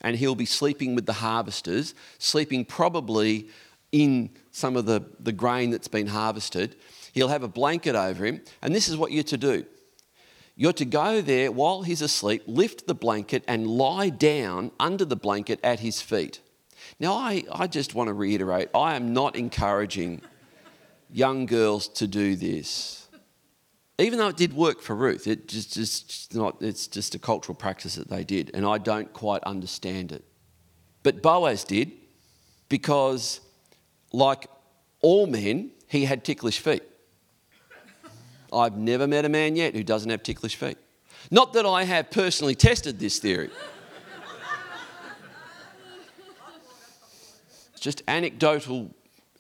and 0.01 0.17
he'll 0.17 0.35
be 0.35 0.47
sleeping 0.47 0.97
with 0.97 1.07
the 1.07 1.13
harvesters, 1.13 1.95
sleeping 2.19 2.65
probably 2.65 3.49
in 3.93 4.31
some 4.51 4.77
of 4.77 4.85
the, 4.85 5.01
the 5.21 5.31
grain 5.31 5.71
that's 5.71 5.87
been 5.87 6.09
harvested. 6.09 6.75
He'll 7.13 7.29
have 7.29 7.45
a 7.45 7.49
blanket 7.49 7.95
over 7.95 8.25
him, 8.25 8.41
and 8.63 8.75
this 8.75 8.89
is 8.89 8.97
what 8.97 9.13
you're 9.13 9.23
to 9.23 9.39
do. 9.39 9.65
You're 10.57 10.73
to 10.75 10.85
go 10.85 11.21
there 11.21 11.51
while 11.51 11.83
he's 11.83 12.03
asleep, 12.03 12.45
lift 12.47 12.87
the 12.87 12.95
blanket, 12.95 13.45
and 13.49 13.67
lie 13.67 14.09
down 14.09 14.71
under 14.79 15.05
the 15.05 15.17
blanket 15.17 15.61
at 15.65 15.81
his 15.81 16.01
feet. 16.01 16.41
Now, 17.01 17.15
I, 17.15 17.45
I 17.51 17.67
just 17.67 17.95
want 17.95 18.09
to 18.09 18.15
reiterate 18.15 18.69
I 18.75 18.95
am 18.95 19.13
not 19.13 19.37
encouraging 19.37 20.21
young 21.11 21.47
girls 21.47 21.89
to 21.89 22.07
do 22.07 22.37
this 22.37 23.05
even 23.99 24.19
though 24.19 24.29
it 24.29 24.37
did 24.37 24.53
work 24.53 24.81
for 24.81 24.97
Ruth, 24.97 25.27
it 25.27 25.47
just, 25.47 25.75
just 25.75 26.35
not, 26.35 26.57
it's 26.61 26.87
just 26.87 27.15
a 27.15 27.19
cultural 27.19 27.55
practice 27.55 27.95
that 27.95 28.09
they 28.09 28.25
did, 28.25 28.51
and 28.53 28.67
I 28.67 28.79
don't 28.79 29.13
quite 29.13 29.43
understand 29.45 30.11
it. 30.11 30.25
But 31.05 31.23
Boaz 31.23 31.65
did 31.65 31.93
because, 32.69 33.41
like 34.13 34.49
all 35.01 35.27
men, 35.27 35.71
he 35.87 36.07
had 36.07 36.25
ticklish 36.25 36.59
feet. 36.59 36.83
I've 38.55 38.77
never 38.77 39.07
met 39.07 39.25
a 39.25 39.29
man 39.29 39.57
yet 39.57 39.75
who 39.75 39.83
doesn't 39.83 40.11
have 40.11 40.23
ticklish 40.23 40.57
feet. 40.57 40.79
Not 41.31 41.53
that 41.55 41.67
I 41.67 41.85
have 41.85 42.11
personally 42.11 42.55
tested 42.55 42.99
this 42.99 43.19
theory. 43.19 43.51
It's 47.73 47.81
just 47.81 48.03
anecdotal. 48.07 48.91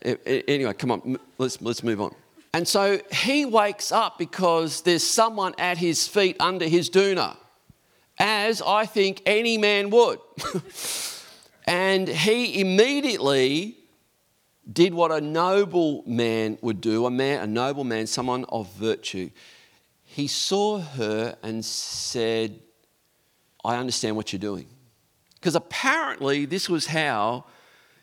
Anyway, 0.04 0.72
come 0.74 0.90
on, 0.90 1.18
let's, 1.38 1.60
let's 1.60 1.82
move 1.82 2.00
on. 2.00 2.14
And 2.52 2.68
so 2.68 3.00
he 3.12 3.44
wakes 3.44 3.90
up 3.90 4.18
because 4.18 4.82
there's 4.82 5.02
someone 5.02 5.54
at 5.58 5.78
his 5.78 6.06
feet 6.06 6.36
under 6.38 6.66
his 6.66 6.88
doona, 6.88 7.36
as 8.18 8.62
I 8.62 8.86
think 8.86 9.22
any 9.26 9.58
man 9.58 9.90
would. 9.90 10.20
and 11.66 12.08
he 12.08 12.60
immediately 12.60 13.76
did 14.70 14.94
what 14.94 15.12
a 15.12 15.20
noble 15.20 16.02
man 16.06 16.58
would 16.62 16.80
do, 16.80 17.06
a 17.06 17.10
man, 17.10 17.42
a 17.42 17.46
noble 17.46 17.84
man, 17.84 18.06
someone 18.06 18.44
of 18.48 18.72
virtue. 18.74 19.30
He 20.04 20.26
saw 20.26 20.78
her 20.78 21.36
and 21.42 21.64
said, 21.64 22.60
I 23.64 23.76
understand 23.76 24.16
what 24.16 24.32
you're 24.32 24.40
doing. 24.40 24.68
Because 25.34 25.54
apparently, 25.54 26.46
this 26.46 26.68
was 26.68 26.86
how 26.86 27.44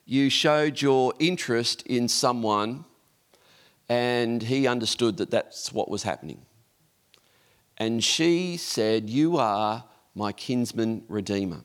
you 0.06 0.30
showed 0.30 0.82
your 0.82 1.13
interest 1.19 1.82
in 1.84 2.08
someone 2.08 2.86
and 3.91 4.43
he 4.43 4.67
understood 4.67 5.17
that 5.17 5.32
that's 5.32 5.74
what 5.74 5.89
was 5.89 6.04
happening. 6.04 6.45
And 7.78 8.02
she 8.02 8.56
said, 8.56 9.10
You 9.10 9.36
are 9.36 9.84
my 10.15 10.32
kinsman 10.32 11.04
redeemer, 11.10 11.63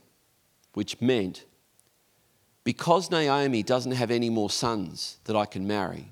which 0.72 1.00
meant 1.00 1.44
because 2.66 3.12
Naomi 3.12 3.62
doesn't 3.62 3.92
have 3.92 4.10
any 4.10 4.28
more 4.28 4.50
sons 4.50 5.18
that 5.26 5.36
I 5.36 5.44
can 5.44 5.68
marry, 5.68 6.10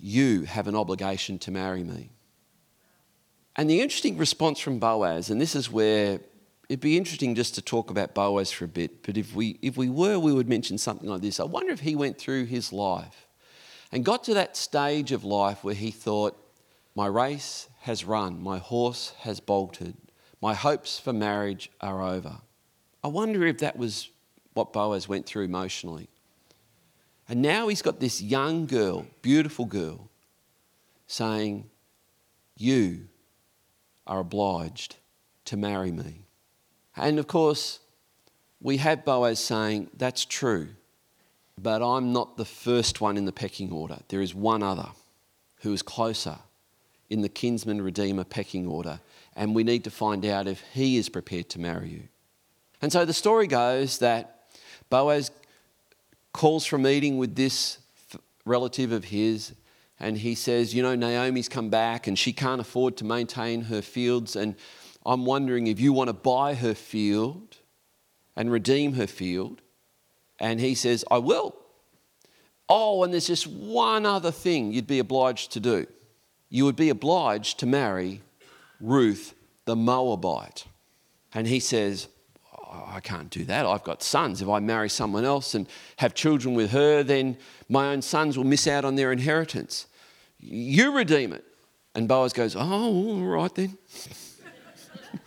you 0.00 0.44
have 0.44 0.66
an 0.66 0.74
obligation 0.74 1.38
to 1.40 1.50
marry 1.50 1.84
me. 1.84 2.08
And 3.54 3.68
the 3.68 3.82
interesting 3.82 4.16
response 4.16 4.58
from 4.58 4.78
Boaz, 4.78 5.28
and 5.28 5.38
this 5.38 5.54
is 5.54 5.70
where 5.70 6.20
it'd 6.70 6.80
be 6.80 6.96
interesting 6.96 7.34
just 7.34 7.54
to 7.56 7.60
talk 7.60 7.90
about 7.90 8.14
Boaz 8.14 8.50
for 8.50 8.64
a 8.64 8.68
bit, 8.68 9.02
but 9.02 9.18
if 9.18 9.34
we, 9.34 9.58
if 9.60 9.76
we 9.76 9.90
were, 9.90 10.18
we 10.18 10.32
would 10.32 10.48
mention 10.48 10.78
something 10.78 11.10
like 11.10 11.20
this. 11.20 11.38
I 11.38 11.44
wonder 11.44 11.74
if 11.74 11.80
he 11.80 11.94
went 11.94 12.16
through 12.16 12.46
his 12.46 12.72
life 12.72 13.26
and 13.92 14.06
got 14.06 14.24
to 14.24 14.32
that 14.34 14.56
stage 14.56 15.12
of 15.12 15.22
life 15.22 15.62
where 15.62 15.74
he 15.74 15.90
thought, 15.90 16.34
My 16.94 17.08
race 17.08 17.68
has 17.80 18.06
run, 18.06 18.42
my 18.42 18.56
horse 18.56 19.12
has 19.18 19.38
bolted, 19.38 19.98
my 20.40 20.54
hopes 20.54 20.98
for 20.98 21.12
marriage 21.12 21.70
are 21.78 22.02
over. 22.02 22.38
I 23.04 23.08
wonder 23.08 23.46
if 23.46 23.58
that 23.58 23.76
was 23.76 24.08
what 24.58 24.72
Boaz 24.72 25.08
went 25.08 25.24
through 25.24 25.44
emotionally. 25.44 26.08
And 27.28 27.40
now 27.40 27.68
he's 27.68 27.80
got 27.80 28.00
this 28.00 28.20
young 28.20 28.66
girl, 28.66 29.06
beautiful 29.22 29.66
girl, 29.66 30.08
saying, 31.06 31.70
You 32.56 33.06
are 34.04 34.18
obliged 34.18 34.96
to 35.44 35.56
marry 35.56 35.92
me. 35.92 36.24
And 36.96 37.20
of 37.20 37.28
course, 37.28 37.78
we 38.60 38.78
have 38.78 39.04
Boaz 39.04 39.38
saying, 39.38 39.90
That's 39.96 40.24
true. 40.24 40.70
But 41.56 41.80
I'm 41.80 42.12
not 42.12 42.36
the 42.36 42.44
first 42.44 43.00
one 43.00 43.16
in 43.16 43.26
the 43.26 43.32
pecking 43.32 43.70
order. 43.70 43.98
There 44.08 44.20
is 44.20 44.34
one 44.34 44.64
other 44.64 44.88
who 45.58 45.72
is 45.72 45.82
closer 45.82 46.38
in 47.10 47.22
the 47.22 47.28
kinsman 47.28 47.80
redeemer 47.80 48.24
pecking 48.24 48.66
order, 48.66 48.98
and 49.36 49.54
we 49.54 49.62
need 49.62 49.84
to 49.84 49.90
find 49.90 50.26
out 50.26 50.48
if 50.48 50.62
he 50.72 50.96
is 50.96 51.08
prepared 51.08 51.48
to 51.50 51.60
marry 51.60 51.90
you. 51.90 52.02
And 52.82 52.92
so 52.92 53.04
the 53.04 53.12
story 53.12 53.46
goes 53.46 53.98
that 53.98 54.37
Boaz 54.90 55.30
calls 56.32 56.72
a 56.72 56.78
meeting 56.78 57.18
with 57.18 57.34
this 57.34 57.78
relative 58.44 58.92
of 58.92 59.04
his, 59.04 59.54
and 60.00 60.18
he 60.18 60.34
says, 60.34 60.74
You 60.74 60.82
know, 60.82 60.94
Naomi's 60.94 61.48
come 61.48 61.70
back 61.70 62.06
and 62.06 62.18
she 62.18 62.32
can't 62.32 62.60
afford 62.60 62.96
to 62.98 63.04
maintain 63.04 63.62
her 63.62 63.82
fields, 63.82 64.36
and 64.36 64.54
I'm 65.04 65.24
wondering 65.24 65.66
if 65.66 65.80
you 65.80 65.92
want 65.92 66.08
to 66.08 66.14
buy 66.14 66.54
her 66.54 66.74
field 66.74 67.58
and 68.36 68.50
redeem 68.50 68.94
her 68.94 69.06
field. 69.06 69.62
And 70.38 70.60
he 70.60 70.74
says, 70.74 71.04
I 71.10 71.18
will. 71.18 71.56
Oh, 72.68 73.02
and 73.02 73.12
there's 73.12 73.26
just 73.26 73.46
one 73.46 74.06
other 74.06 74.30
thing 74.30 74.72
you'd 74.72 74.86
be 74.86 74.98
obliged 74.98 75.52
to 75.52 75.60
do. 75.60 75.86
You 76.48 76.64
would 76.64 76.76
be 76.76 76.90
obliged 76.90 77.58
to 77.60 77.66
marry 77.66 78.22
Ruth 78.80 79.34
the 79.64 79.74
Moabite. 79.74 80.66
And 81.34 81.46
he 81.46 81.60
says, 81.60 82.08
I 82.98 83.00
can't 83.00 83.30
do 83.30 83.44
that. 83.44 83.64
I've 83.64 83.84
got 83.84 84.02
sons. 84.02 84.42
If 84.42 84.48
I 84.48 84.58
marry 84.58 84.88
someone 84.88 85.24
else 85.24 85.54
and 85.54 85.66
have 85.96 86.14
children 86.14 86.54
with 86.54 86.72
her, 86.72 87.02
then 87.02 87.38
my 87.68 87.92
own 87.92 88.02
sons 88.02 88.36
will 88.36 88.44
miss 88.44 88.66
out 88.66 88.84
on 88.84 88.96
their 88.96 89.12
inheritance. 89.12 89.86
You 90.40 90.94
redeem 90.96 91.32
it. 91.32 91.44
And 91.94 92.08
Boaz 92.08 92.32
goes, 92.32 92.56
Oh, 92.56 92.60
all 92.60 93.22
right 93.22 93.54
then. 93.54 93.78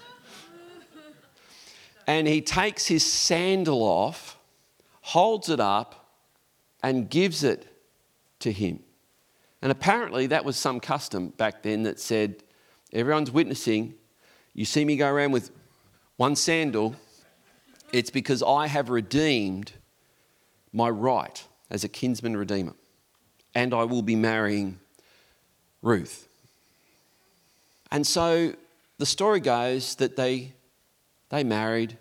and 2.07 2.27
he 2.27 2.41
takes 2.41 2.87
his 2.87 3.05
sandal 3.05 3.81
off 3.81 4.37
holds 5.01 5.49
it 5.49 5.59
up, 5.59 6.15
and 6.83 7.09
gives 7.09 7.43
it 7.43 7.67
to 8.39 8.51
him. 8.51 8.79
And 9.61 9.71
apparently, 9.71 10.27
that 10.27 10.45
was 10.45 10.57
some 10.57 10.79
custom 10.79 11.29
back 11.29 11.63
then 11.63 11.83
that 11.83 11.99
said, 11.99 12.43
everyone's 12.93 13.29
witnessing. 13.29 13.93
You 14.53 14.65
see 14.65 14.85
me 14.85 14.95
go 14.95 15.11
around 15.11 15.31
with 15.31 15.51
one 16.15 16.35
sandal, 16.35 16.95
it's 17.91 18.09
because 18.09 18.41
I 18.43 18.67
have 18.67 18.89
redeemed 18.89 19.73
my 20.73 20.89
right 20.89 21.43
as 21.69 21.83
a 21.83 21.89
kinsman 21.89 22.37
redeemer, 22.37 22.73
and 23.53 23.73
I 23.73 23.83
will 23.83 24.01
be 24.01 24.15
marrying 24.15 24.79
Ruth. 25.81 26.27
And 27.91 28.05
so 28.07 28.53
the 28.97 29.05
story 29.05 29.39
goes 29.39 29.95
that 29.95 30.15
they, 30.15 30.53
they 31.29 31.43
married 31.43 31.97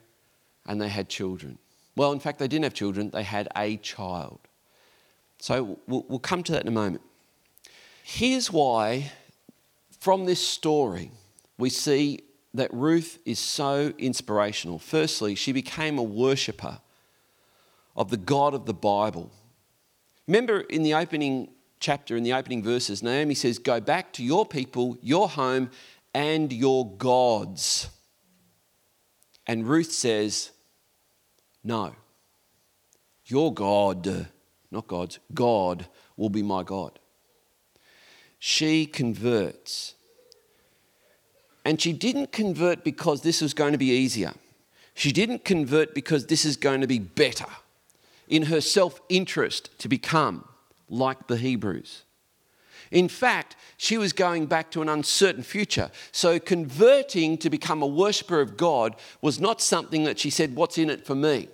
and 0.66 0.80
they 0.80 0.88
had 0.88 1.08
children. 1.08 1.58
Well, 1.96 2.12
in 2.12 2.20
fact, 2.20 2.38
they 2.38 2.48
didn't 2.48 2.64
have 2.64 2.74
children, 2.74 3.10
they 3.10 3.24
had 3.24 3.48
a 3.56 3.76
child. 3.78 4.38
So 5.38 5.78
we'll, 5.86 6.04
we'll 6.08 6.18
come 6.18 6.42
to 6.44 6.52
that 6.52 6.62
in 6.62 6.68
a 6.68 6.72
moment. 6.72 7.02
Here's 8.02 8.52
why, 8.52 9.10
from 9.98 10.26
this 10.26 10.46
story, 10.46 11.10
we 11.58 11.70
see 11.70 12.20
that 12.54 12.72
Ruth 12.72 13.18
is 13.24 13.38
so 13.38 13.92
inspirational. 13.98 14.78
Firstly, 14.78 15.34
she 15.34 15.52
became 15.52 15.98
a 15.98 16.02
worshipper 16.02 16.80
of 17.96 18.10
the 18.10 18.16
God 18.16 18.54
of 18.54 18.66
the 18.66 18.74
Bible. 18.74 19.30
Remember 20.26 20.60
in 20.60 20.82
the 20.82 20.94
opening 20.94 21.50
chapter, 21.80 22.16
in 22.16 22.22
the 22.22 22.32
opening 22.32 22.62
verses, 22.62 23.02
Naomi 23.02 23.34
says, 23.34 23.58
Go 23.58 23.80
back 23.80 24.12
to 24.14 24.24
your 24.24 24.46
people, 24.46 24.96
your 25.00 25.28
home, 25.28 25.70
and 26.14 26.52
your 26.52 26.90
gods. 26.96 27.88
And 29.46 29.66
Ruth 29.66 29.92
says, 29.92 30.50
No, 31.64 31.94
your 33.26 33.52
God, 33.52 34.26
not 34.70 34.86
God's, 34.86 35.18
God 35.32 35.86
will 36.16 36.30
be 36.30 36.42
my 36.42 36.62
God. 36.62 36.98
She 38.38 38.86
converts. 38.86 39.94
And 41.64 41.80
she 41.80 41.92
didn't 41.92 42.32
convert 42.32 42.84
because 42.84 43.22
this 43.22 43.40
was 43.40 43.54
going 43.54 43.72
to 43.72 43.78
be 43.78 43.90
easier. 43.90 44.32
She 44.94 45.12
didn't 45.12 45.44
convert 45.44 45.94
because 45.94 46.26
this 46.26 46.44
is 46.44 46.56
going 46.56 46.80
to 46.80 46.86
be 46.86 46.98
better 46.98 47.46
in 48.28 48.44
her 48.44 48.60
self 48.60 49.00
interest 49.08 49.78
to 49.78 49.88
become 49.88 50.46
like 50.88 51.26
the 51.26 51.36
Hebrews. 51.36 52.02
In 52.90 53.08
fact, 53.08 53.56
she 53.76 53.96
was 53.96 54.12
going 54.12 54.46
back 54.46 54.70
to 54.72 54.82
an 54.82 54.88
uncertain 54.88 55.42
future. 55.42 55.90
So, 56.10 56.38
converting 56.40 57.38
to 57.38 57.50
become 57.50 57.82
a 57.82 57.86
worshiper 57.86 58.40
of 58.40 58.56
God 58.56 58.96
was 59.20 59.38
not 59.38 59.60
something 59.60 60.04
that 60.04 60.18
she 60.18 60.30
said, 60.30 60.56
What's 60.56 60.78
in 60.78 60.90
it 60.90 61.06
for 61.06 61.14
me? 61.14 61.48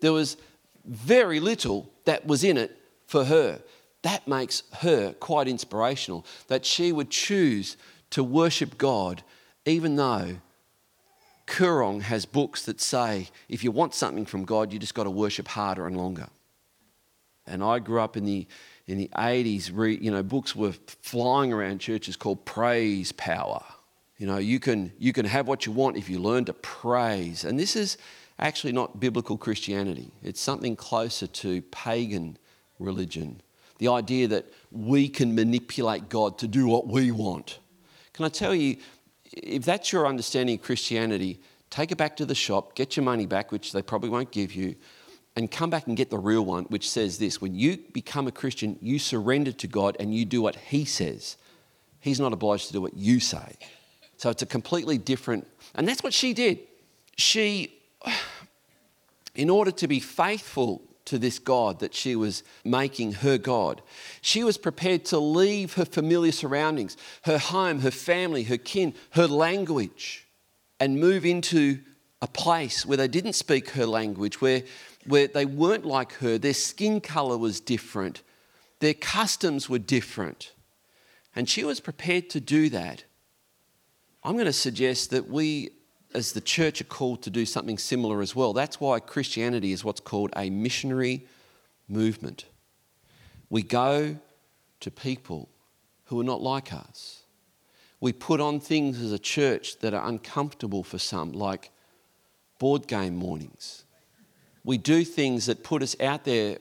There 0.00 0.12
was 0.12 0.36
very 0.84 1.40
little 1.40 1.90
that 2.04 2.26
was 2.26 2.44
in 2.44 2.56
it 2.56 2.76
for 3.06 3.24
her. 3.24 3.60
That 4.02 4.26
makes 4.28 4.64
her 4.80 5.12
quite 5.14 5.48
inspirational 5.48 6.26
that 6.48 6.66
she 6.66 6.92
would 6.92 7.10
choose 7.10 7.76
to 8.10 8.22
worship 8.22 8.76
God 8.76 9.22
even 9.66 9.96
though 9.96 10.36
Koorong 11.46 12.02
has 12.02 12.24
books 12.24 12.64
that 12.64 12.80
say 12.80 13.28
if 13.48 13.62
you 13.64 13.70
want 13.70 13.94
something 13.94 14.26
from 14.26 14.44
God, 14.44 14.72
you 14.72 14.78
just 14.78 14.94
got 14.94 15.04
to 15.04 15.10
worship 15.10 15.48
harder 15.48 15.86
and 15.86 15.96
longer. 15.96 16.28
And 17.46 17.62
I 17.62 17.78
grew 17.78 18.00
up 18.00 18.16
in 18.16 18.24
the 18.24 18.46
in 18.86 18.98
the 18.98 19.08
80s, 19.16 20.02
you 20.02 20.10
know, 20.10 20.22
books 20.22 20.54
were 20.54 20.74
flying 21.02 21.52
around 21.52 21.78
churches 21.78 22.16
called 22.16 22.44
Praise 22.44 23.12
Power. 23.12 23.62
You 24.18 24.26
know, 24.26 24.38
you 24.38 24.60
can, 24.60 24.92
you 24.98 25.12
can 25.12 25.26
have 25.26 25.48
what 25.48 25.66
you 25.66 25.72
want 25.72 25.96
if 25.96 26.08
you 26.08 26.18
learn 26.18 26.44
to 26.46 26.52
praise. 26.52 27.44
And 27.44 27.58
this 27.58 27.76
is 27.76 27.96
actually 28.38 28.72
not 28.72 29.00
biblical 29.00 29.36
Christianity, 29.36 30.10
it's 30.22 30.40
something 30.40 30.76
closer 30.76 31.26
to 31.26 31.62
pagan 31.62 32.36
religion. 32.78 33.40
The 33.78 33.88
idea 33.88 34.28
that 34.28 34.46
we 34.70 35.08
can 35.08 35.34
manipulate 35.34 36.08
God 36.08 36.38
to 36.38 36.46
do 36.46 36.66
what 36.66 36.86
we 36.86 37.10
want. 37.10 37.58
Can 38.12 38.24
I 38.24 38.28
tell 38.28 38.54
you, 38.54 38.76
if 39.36 39.64
that's 39.64 39.92
your 39.92 40.06
understanding 40.06 40.56
of 40.56 40.62
Christianity, 40.62 41.40
take 41.70 41.92
it 41.92 41.98
back 41.98 42.16
to 42.16 42.26
the 42.26 42.34
shop, 42.34 42.74
get 42.74 42.96
your 42.96 43.04
money 43.04 43.26
back, 43.26 43.52
which 43.52 43.72
they 43.72 43.82
probably 43.82 44.08
won't 44.08 44.30
give 44.30 44.54
you, 44.54 44.76
and 45.36 45.50
come 45.50 45.70
back 45.70 45.86
and 45.86 45.96
get 45.96 46.10
the 46.10 46.18
real 46.18 46.44
one, 46.44 46.64
which 46.64 46.88
says 46.88 47.18
this 47.18 47.40
when 47.40 47.54
you 47.54 47.78
become 47.92 48.26
a 48.26 48.32
Christian, 48.32 48.78
you 48.80 48.98
surrender 48.98 49.52
to 49.52 49.66
God 49.66 49.96
and 49.98 50.14
you 50.14 50.24
do 50.24 50.40
what 50.40 50.56
He 50.56 50.84
says. 50.84 51.36
He's 52.00 52.20
not 52.20 52.32
obliged 52.32 52.66
to 52.68 52.72
do 52.72 52.80
what 52.80 52.94
you 52.94 53.18
say. 53.18 53.56
So 54.16 54.30
it's 54.30 54.42
a 54.42 54.46
completely 54.46 54.98
different, 54.98 55.46
and 55.74 55.88
that's 55.88 56.02
what 56.02 56.14
she 56.14 56.32
did. 56.32 56.60
She, 57.16 57.74
in 59.34 59.50
order 59.50 59.72
to 59.72 59.88
be 59.88 60.00
faithful 60.00 60.82
to 61.06 61.18
this 61.18 61.38
God 61.38 61.80
that 61.80 61.94
she 61.94 62.16
was 62.16 62.42
making 62.64 63.12
her 63.12 63.38
God. 63.38 63.82
She 64.20 64.42
was 64.42 64.56
prepared 64.56 65.04
to 65.06 65.18
leave 65.18 65.74
her 65.74 65.84
familiar 65.84 66.32
surroundings, 66.32 66.96
her 67.22 67.38
home, 67.38 67.80
her 67.80 67.90
family, 67.90 68.44
her 68.44 68.56
kin, 68.56 68.94
her 69.10 69.26
language, 69.26 70.26
and 70.80 70.98
move 70.98 71.24
into 71.24 71.80
a 72.22 72.26
place 72.26 72.86
where 72.86 72.96
they 72.96 73.08
didn't 73.08 73.34
speak 73.34 73.70
her 73.70 73.86
language, 73.86 74.40
where 74.40 74.62
where 75.06 75.26
they 75.26 75.44
weren't 75.44 75.84
like 75.84 76.14
her. 76.14 76.38
Their 76.38 76.54
skin 76.54 77.00
color 77.00 77.36
was 77.38 77.60
different, 77.60 78.22
their 78.80 78.94
customs 78.94 79.68
were 79.68 79.78
different. 79.78 80.52
And 81.36 81.48
she 81.48 81.64
was 81.64 81.80
prepared 81.80 82.30
to 82.30 82.40
do 82.40 82.68
that. 82.70 83.02
I'm 84.22 84.34
going 84.34 84.46
to 84.46 84.52
suggest 84.52 85.10
that 85.10 85.28
we, 85.28 85.70
as 86.14 86.32
the 86.32 86.40
church, 86.40 86.80
are 86.80 86.84
called 86.84 87.22
to 87.22 87.30
do 87.30 87.44
something 87.44 87.78
similar 87.78 88.22
as 88.22 88.34
well. 88.36 88.52
That's 88.52 88.80
why 88.80 89.00
Christianity 89.00 89.72
is 89.72 89.84
what's 89.84 90.00
called 90.00 90.30
a 90.36 90.50
missionary 90.50 91.26
movement. 91.88 92.46
We 93.50 93.62
go 93.62 94.16
to 94.80 94.90
people 94.90 95.48
who 96.06 96.20
are 96.20 96.24
not 96.24 96.40
like 96.40 96.72
us. 96.72 97.22
We 98.00 98.12
put 98.12 98.40
on 98.40 98.60
things 98.60 99.00
as 99.00 99.12
a 99.12 99.18
church 99.18 99.78
that 99.80 99.94
are 99.94 100.06
uncomfortable 100.06 100.82
for 100.82 100.98
some, 100.98 101.32
like 101.32 101.70
board 102.58 102.86
game 102.86 103.16
mornings 103.16 103.84
we 104.64 104.78
do 104.78 105.04
things 105.04 105.46
that 105.46 105.62
put 105.62 105.82
us 105.82 105.94
out 106.00 106.24
there 106.24 106.58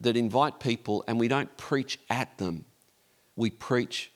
that 0.00 0.16
invite 0.16 0.58
people 0.58 1.04
and 1.06 1.20
we 1.20 1.28
don't 1.28 1.54
preach 1.56 1.98
at 2.10 2.38
them. 2.38 2.64
We 3.36 3.50
preach 3.50 4.10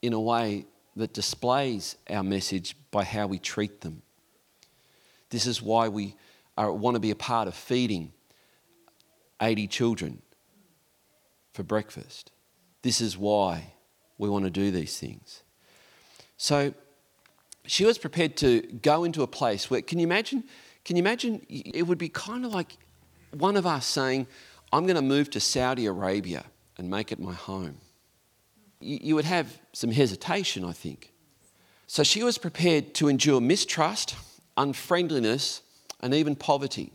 in 0.00 0.12
a 0.12 0.20
way 0.20 0.66
that 0.94 1.12
displays 1.12 1.96
our 2.08 2.22
message 2.22 2.76
by 2.90 3.04
how 3.04 3.26
we 3.26 3.38
treat 3.38 3.80
them. 3.80 4.02
This 5.30 5.46
is 5.46 5.60
why 5.60 5.88
we 5.88 6.14
are, 6.56 6.72
want 6.72 6.94
to 6.94 7.00
be 7.00 7.10
a 7.10 7.16
part 7.16 7.48
of 7.48 7.54
feeding 7.54 8.12
80 9.40 9.66
children 9.66 10.22
for 11.52 11.62
breakfast. 11.62 12.30
This 12.82 13.00
is 13.00 13.18
why 13.18 13.72
we 14.18 14.28
want 14.28 14.44
to 14.44 14.50
do 14.50 14.70
these 14.70 14.98
things. 14.98 15.42
So 16.36 16.74
she 17.66 17.84
was 17.84 17.98
prepared 17.98 18.36
to 18.38 18.62
go 18.82 19.04
into 19.04 19.22
a 19.22 19.26
place 19.26 19.70
where, 19.70 19.82
can 19.82 19.98
you 19.98 20.04
imagine? 20.04 20.44
Can 20.84 20.96
you 20.96 21.00
imagine? 21.00 21.44
It 21.48 21.86
would 21.86 21.98
be 21.98 22.08
kind 22.08 22.44
of 22.44 22.52
like 22.52 22.76
one 23.32 23.56
of 23.56 23.66
us 23.66 23.86
saying, 23.86 24.26
I'm 24.72 24.84
going 24.84 24.96
to 24.96 25.02
move 25.02 25.30
to 25.30 25.40
Saudi 25.40 25.86
Arabia 25.86 26.44
and 26.78 26.88
make 26.90 27.12
it 27.12 27.18
my 27.18 27.32
home. 27.32 27.78
You 28.80 29.14
would 29.14 29.24
have 29.24 29.58
some 29.72 29.90
hesitation, 29.90 30.64
I 30.64 30.72
think. 30.72 31.12
So 31.86 32.02
she 32.02 32.22
was 32.22 32.36
prepared 32.36 32.94
to 32.94 33.08
endure 33.08 33.40
mistrust, 33.40 34.14
unfriendliness, 34.56 35.62
and 36.00 36.14
even 36.14 36.36
poverty. 36.36 36.92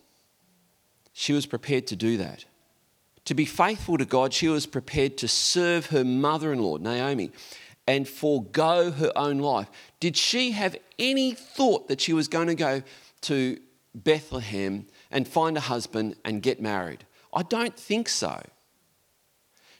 She 1.13 1.33
was 1.33 1.45
prepared 1.45 1.87
to 1.87 1.95
do 1.95 2.17
that. 2.17 2.45
To 3.25 3.33
be 3.33 3.45
faithful 3.45 3.97
to 3.97 4.05
God, 4.05 4.33
she 4.33 4.47
was 4.47 4.65
prepared 4.65 5.17
to 5.17 5.27
serve 5.27 5.87
her 5.87 6.03
mother 6.03 6.51
in 6.51 6.59
law, 6.59 6.77
Naomi, 6.77 7.31
and 7.87 8.07
forego 8.07 8.91
her 8.91 9.11
own 9.15 9.39
life. 9.39 9.69
Did 9.99 10.17
she 10.17 10.51
have 10.51 10.75
any 10.97 11.33
thought 11.33 11.87
that 11.87 12.01
she 12.01 12.13
was 12.13 12.27
going 12.27 12.47
to 12.47 12.55
go 12.55 12.83
to 13.21 13.59
Bethlehem 13.93 14.87
and 15.11 15.27
find 15.27 15.57
a 15.57 15.61
husband 15.61 16.15
and 16.23 16.41
get 16.41 16.61
married? 16.61 17.05
I 17.33 17.43
don't 17.43 17.75
think 17.75 18.09
so. 18.09 18.41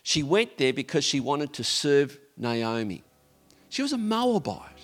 She 0.02 0.22
went 0.22 0.58
there 0.58 0.72
because 0.72 1.04
she 1.04 1.20
wanted 1.20 1.52
to 1.54 1.64
serve 1.64 2.18
Naomi. 2.36 3.02
She 3.68 3.82
was 3.82 3.92
a 3.92 3.98
Moabite, 3.98 4.81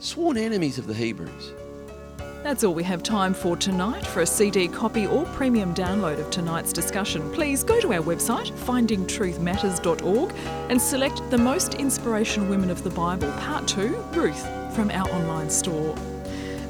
sworn 0.00 0.38
enemies 0.38 0.78
of 0.78 0.86
the 0.86 0.94
Hebrews. 0.94 1.52
That's 2.42 2.64
all 2.64 2.72
we 2.72 2.82
have 2.84 3.02
time 3.02 3.34
for 3.34 3.54
tonight. 3.54 4.06
For 4.06 4.22
a 4.22 4.26
CD 4.26 4.66
copy 4.66 5.06
or 5.06 5.26
premium 5.26 5.74
download 5.74 6.18
of 6.18 6.30
tonight's 6.30 6.72
discussion, 6.72 7.30
please 7.32 7.62
go 7.62 7.78
to 7.80 7.92
our 7.92 8.00
website, 8.00 8.50
findingtruthmatters.org, 8.50 10.32
and 10.70 10.80
select 10.80 11.30
the 11.30 11.36
most 11.36 11.74
inspirational 11.74 12.48
women 12.48 12.70
of 12.70 12.82
the 12.82 12.88
Bible, 12.88 13.30
Part 13.32 13.68
2, 13.68 13.88
Ruth, 14.14 14.74
from 14.74 14.90
our 14.90 15.06
online 15.10 15.50
store. 15.50 15.94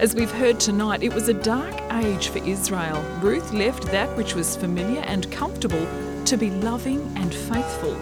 As 0.01 0.13
we've 0.13 0.33
heard 0.33 0.59
tonight, 0.59 1.05
it 1.05 1.15
was 1.15 1.29
a 1.29 1.35
dark 1.35 1.81
age 1.93 2.29
for 2.29 2.39
Israel. 2.39 3.01
Ruth 3.21 3.53
left 3.53 3.85
that 3.93 4.15
which 4.17 4.35
was 4.35 4.57
familiar 4.57 5.03
and 5.03 5.31
comfortable 5.31 5.87
to 6.25 6.37
be 6.37 6.51
loving 6.51 7.01
and 7.17 7.33
faithful. 7.33 7.97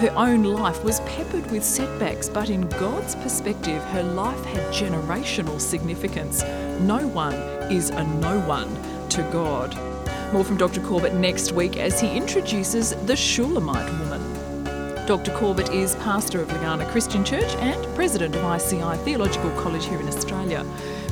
Her 0.00 0.14
own 0.16 0.44
life 0.44 0.82
was 0.82 1.00
peppered 1.00 1.50
with 1.50 1.62
setbacks, 1.62 2.26
but 2.26 2.48
in 2.48 2.66
God's 2.68 3.14
perspective, 3.16 3.82
her 3.88 4.02
life 4.02 4.42
had 4.46 4.72
generational 4.72 5.60
significance. 5.60 6.42
No 6.80 7.06
one 7.08 7.34
is 7.70 7.90
a 7.90 8.02
no 8.04 8.40
one 8.48 8.74
to 9.10 9.20
God. 9.30 9.76
More 10.32 10.42
from 10.42 10.56
Dr. 10.56 10.80
Corbett 10.80 11.12
next 11.12 11.52
week 11.52 11.76
as 11.76 12.00
he 12.00 12.16
introduces 12.16 12.92
the 13.04 13.14
Shulamite 13.14 13.92
woman. 13.98 15.04
Dr. 15.06 15.36
Corbett 15.36 15.68
is 15.68 15.96
pastor 15.96 16.40
of 16.40 16.48
Legana 16.48 16.90
Christian 16.90 17.22
Church 17.22 17.54
and 17.56 17.94
president 17.94 18.34
of 18.34 18.42
ICI 18.42 18.96
Theological 19.04 19.50
College 19.62 19.84
here 19.84 20.00
in 20.00 20.08
Australia. 20.08 20.64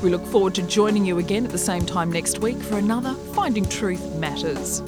We 0.03 0.09
look 0.09 0.25
forward 0.25 0.55
to 0.55 0.63
joining 0.63 1.05
you 1.05 1.19
again 1.19 1.45
at 1.45 1.51
the 1.51 1.59
same 1.59 1.85
time 1.85 2.11
next 2.11 2.39
week 2.39 2.57
for 2.57 2.79
another 2.79 3.13
Finding 3.35 3.67
Truth 3.67 4.17
Matters. 4.17 4.81